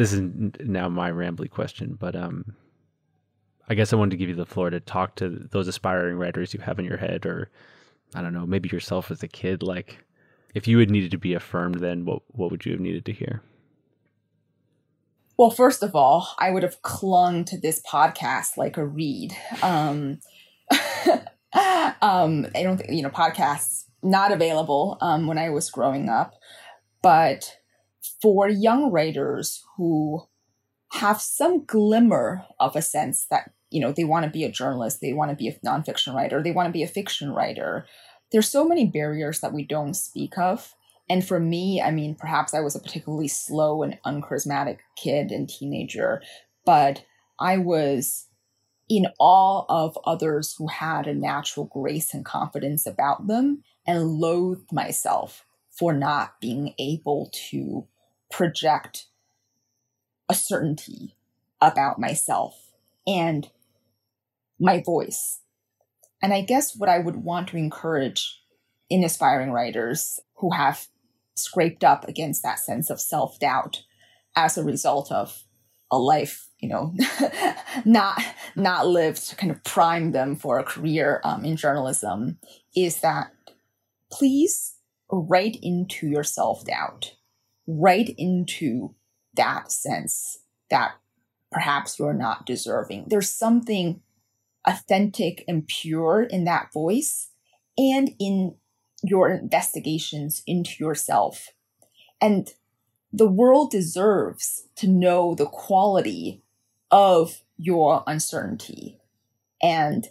[0.00, 0.22] this is
[0.60, 2.56] now my rambly question, but um,
[3.68, 6.54] I guess I wanted to give you the floor to talk to those aspiring writers
[6.54, 7.50] you have in your head, or
[8.14, 9.62] I don't know, maybe yourself as a kid.
[9.62, 9.98] Like,
[10.54, 13.12] if you had needed to be affirmed, then what what would you have needed to
[13.12, 13.42] hear?
[15.36, 19.36] Well, first of all, I would have clung to this podcast like a reed.
[19.62, 20.20] Um,
[22.00, 26.32] um, I don't think, you know, podcasts not available um, when I was growing up.
[27.02, 27.59] But
[28.22, 30.22] for young writers who
[30.92, 35.00] have some glimmer of a sense that, you know, they want to be a journalist,
[35.00, 37.86] they want to be a nonfiction writer, they want to be a fiction writer,
[38.32, 40.74] there's so many barriers that we don't speak of.
[41.08, 45.48] And for me, I mean, perhaps I was a particularly slow and uncharismatic kid and
[45.48, 46.22] teenager,
[46.64, 47.04] but
[47.40, 48.26] I was
[48.88, 54.72] in awe of others who had a natural grace and confidence about them and loathed
[54.72, 55.44] myself
[55.80, 57.86] for not being able to
[58.30, 59.06] project
[60.28, 61.16] a certainty
[61.58, 62.54] about myself
[63.06, 63.48] and
[64.60, 65.40] my voice.
[66.22, 68.42] And I guess what I would want to encourage
[68.90, 70.86] in aspiring writers who have
[71.34, 73.82] scraped up against that sense of self doubt
[74.36, 75.44] as a result of
[75.90, 76.94] a life you know
[77.86, 78.20] not
[78.54, 82.38] not lived to kind of prime them for a career um, in journalism
[82.76, 83.32] is that
[84.12, 84.74] please
[85.10, 87.14] write into your self-doubt
[87.66, 88.94] right into
[89.34, 90.38] that sense
[90.70, 90.92] that
[91.50, 94.00] perhaps you're not deserving there's something
[94.66, 97.30] authentic and pure in that voice
[97.78, 98.54] and in
[99.02, 101.48] your investigations into yourself
[102.20, 102.52] and
[103.12, 106.42] the world deserves to know the quality
[106.90, 108.98] of your uncertainty.
[109.62, 110.08] And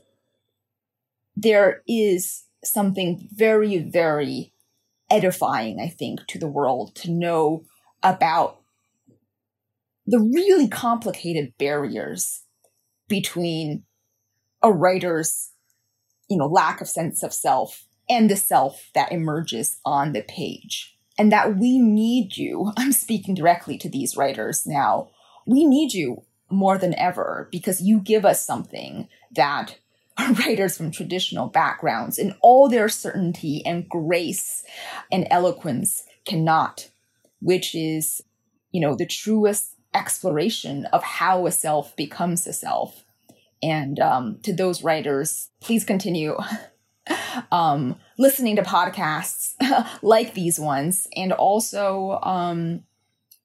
[1.36, 4.54] there is something very, very
[5.10, 7.66] edifying, I think, to the world to know
[8.04, 8.60] about
[10.06, 12.44] the really complicated barriers
[13.08, 13.84] between
[14.64, 15.52] a writer's,
[16.30, 20.98] you know, lack of sense of self and the self that emerges on the page
[21.18, 22.72] and that we need you.
[22.78, 25.10] I'm speaking directly to these writers now.
[25.46, 29.78] We need you more than ever because you give us something that
[30.40, 34.64] writers from traditional backgrounds, in all their certainty and grace
[35.12, 36.90] and eloquence, cannot,
[37.42, 38.22] which is,
[38.72, 43.04] you know, the truest exploration of how a self becomes a self.
[43.62, 46.38] And um, to those writers, please continue
[47.52, 49.54] um, listening to podcasts
[50.02, 52.84] like these ones, and also um,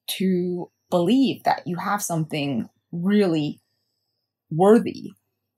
[0.07, 3.59] to believe that you have something really
[4.49, 5.11] worthy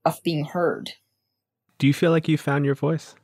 [0.05, 0.93] of being heard.
[1.77, 3.15] Do you feel like you found your voice?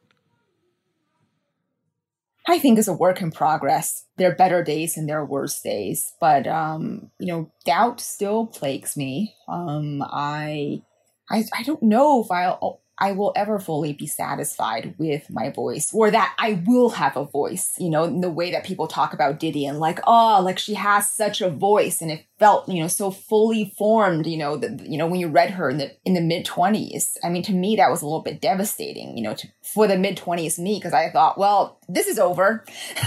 [2.47, 4.06] I think it's a work in progress.
[4.18, 8.47] There are better days and there are worse days, but um, you know, doubt still
[8.47, 9.34] plagues me.
[9.47, 10.82] Um, I,
[11.30, 15.93] I, I don't know if I'll I will ever fully be satisfied with my voice
[15.93, 19.14] or that I will have a voice, you know, in the way that people talk
[19.14, 22.82] about Didion and like, oh, like she has such a voice and it felt, you
[22.82, 25.91] know, so fully formed, you know, that, you know, when you read her in the,
[26.06, 29.24] in the mid twenties, I mean, to me, that was a little bit devastating, you
[29.26, 32.64] know, to, for the mid twenties me, because I thought, well, this is over.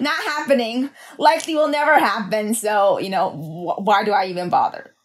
[0.00, 0.90] Not happening.
[1.16, 2.54] Likely will never happen.
[2.54, 4.96] So, you know, wh- why do I even bother?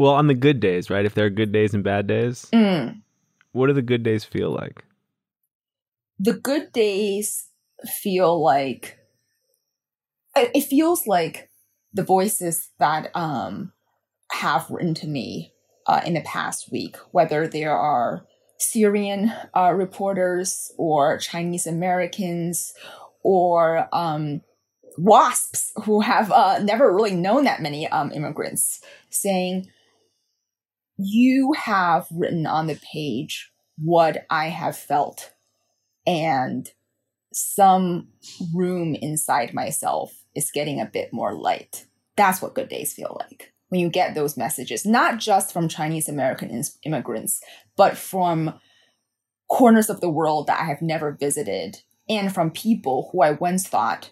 [0.00, 1.04] Well, on the good days, right?
[1.04, 3.02] If there are good days and bad days, Mm.
[3.52, 4.82] what do the good days feel like?
[6.22, 7.48] the good days
[8.02, 8.98] feel like
[10.36, 11.48] it it feels like
[11.94, 13.72] the voices that um
[14.32, 15.54] have written to me
[15.86, 18.26] uh, in the past week whether there are
[18.58, 22.74] syrian uh, reporters or chinese americans
[23.22, 24.42] or um
[24.98, 29.66] wasps who have uh, never really known that many um, immigrants saying
[31.02, 35.32] you have written on the page what i have felt
[36.06, 36.72] and
[37.32, 38.08] some
[38.54, 41.86] room inside myself is getting a bit more light.
[42.16, 43.52] That's what good days feel like.
[43.68, 47.40] When you get those messages, not just from Chinese American immigrants,
[47.76, 48.54] but from
[49.48, 53.68] corners of the world that I have never visited and from people who I once
[53.68, 54.10] thought,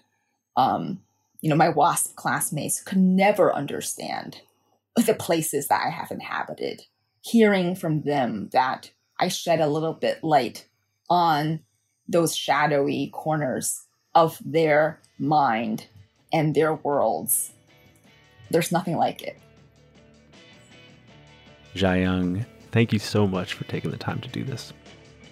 [0.57, 1.01] um,
[1.41, 4.41] you know, my WASP classmates could never understand
[5.07, 6.83] the places that I have inhabited.
[7.21, 10.69] Hearing from them that I shed a little bit light
[11.11, 11.61] on
[12.09, 15.87] those shadowy corners of their mind
[16.33, 17.53] and their worlds.
[18.51, 19.39] There's nothing like it.
[21.75, 24.73] Young, thank you so much for taking the time to do this.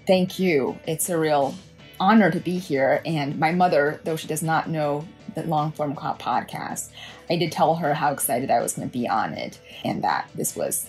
[0.06, 0.78] Thank you.
[0.86, 1.54] It's a real
[1.98, 3.00] honor to be here.
[3.04, 5.06] And my mother, though she does not know
[5.36, 6.90] the Longform podcast,
[7.30, 10.28] I did tell her how excited I was going to be on it and that
[10.34, 10.88] this was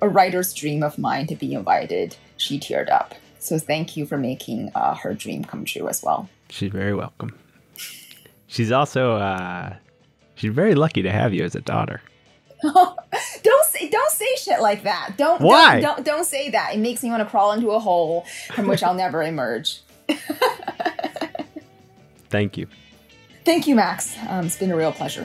[0.00, 2.16] a writer's dream of mine to be invited.
[2.36, 3.14] She teared up.
[3.38, 6.28] So thank you for making uh, her dream come true as well.
[6.50, 7.36] She's very welcome.
[8.46, 9.74] She's also uh,
[10.34, 12.00] she's very lucky to have you as a daughter.
[12.62, 15.14] don't say don't say shit like that.
[15.16, 15.80] Don't Why?
[15.80, 16.74] Don't, don't don't say that.
[16.74, 19.80] It makes me want to crawl into a hole from which I'll never emerge.
[22.28, 22.66] Thank you.
[23.46, 24.16] Thank you, Max.
[24.28, 25.22] Um, it's been a real pleasure.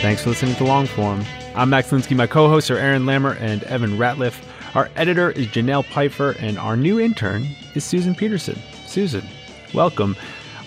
[0.00, 1.26] Thanks for listening to Longform.
[1.56, 2.14] I'm Max Linsky.
[2.14, 4.40] My co hosts are Aaron Lammer and Evan Ratliff.
[4.76, 8.56] Our editor is Janelle Pfeiffer, and our new intern is Susan Peterson.
[8.86, 9.26] Susan,
[9.72, 10.16] welcome.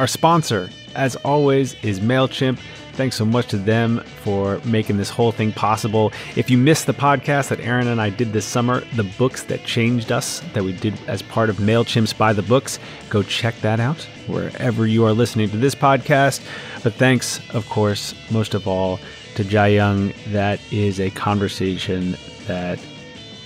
[0.01, 2.59] Our sponsor, as always, is MailChimp.
[2.93, 6.11] Thanks so much to them for making this whole thing possible.
[6.35, 9.63] If you missed the podcast that Aaron and I did this summer, The Books That
[9.63, 12.79] Changed Us, that we did as part of MailChimp's By the Books,
[13.09, 16.43] go check that out wherever you are listening to this podcast.
[16.83, 18.99] But thanks, of course, most of all,
[19.35, 20.15] to Jiayang.
[20.31, 22.17] That is a conversation
[22.47, 22.79] that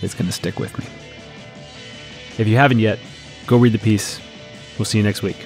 [0.01, 0.85] is going to stick with me.
[2.37, 2.99] If you haven't yet,
[3.47, 4.21] go read the piece.
[4.77, 5.45] We'll see you next week.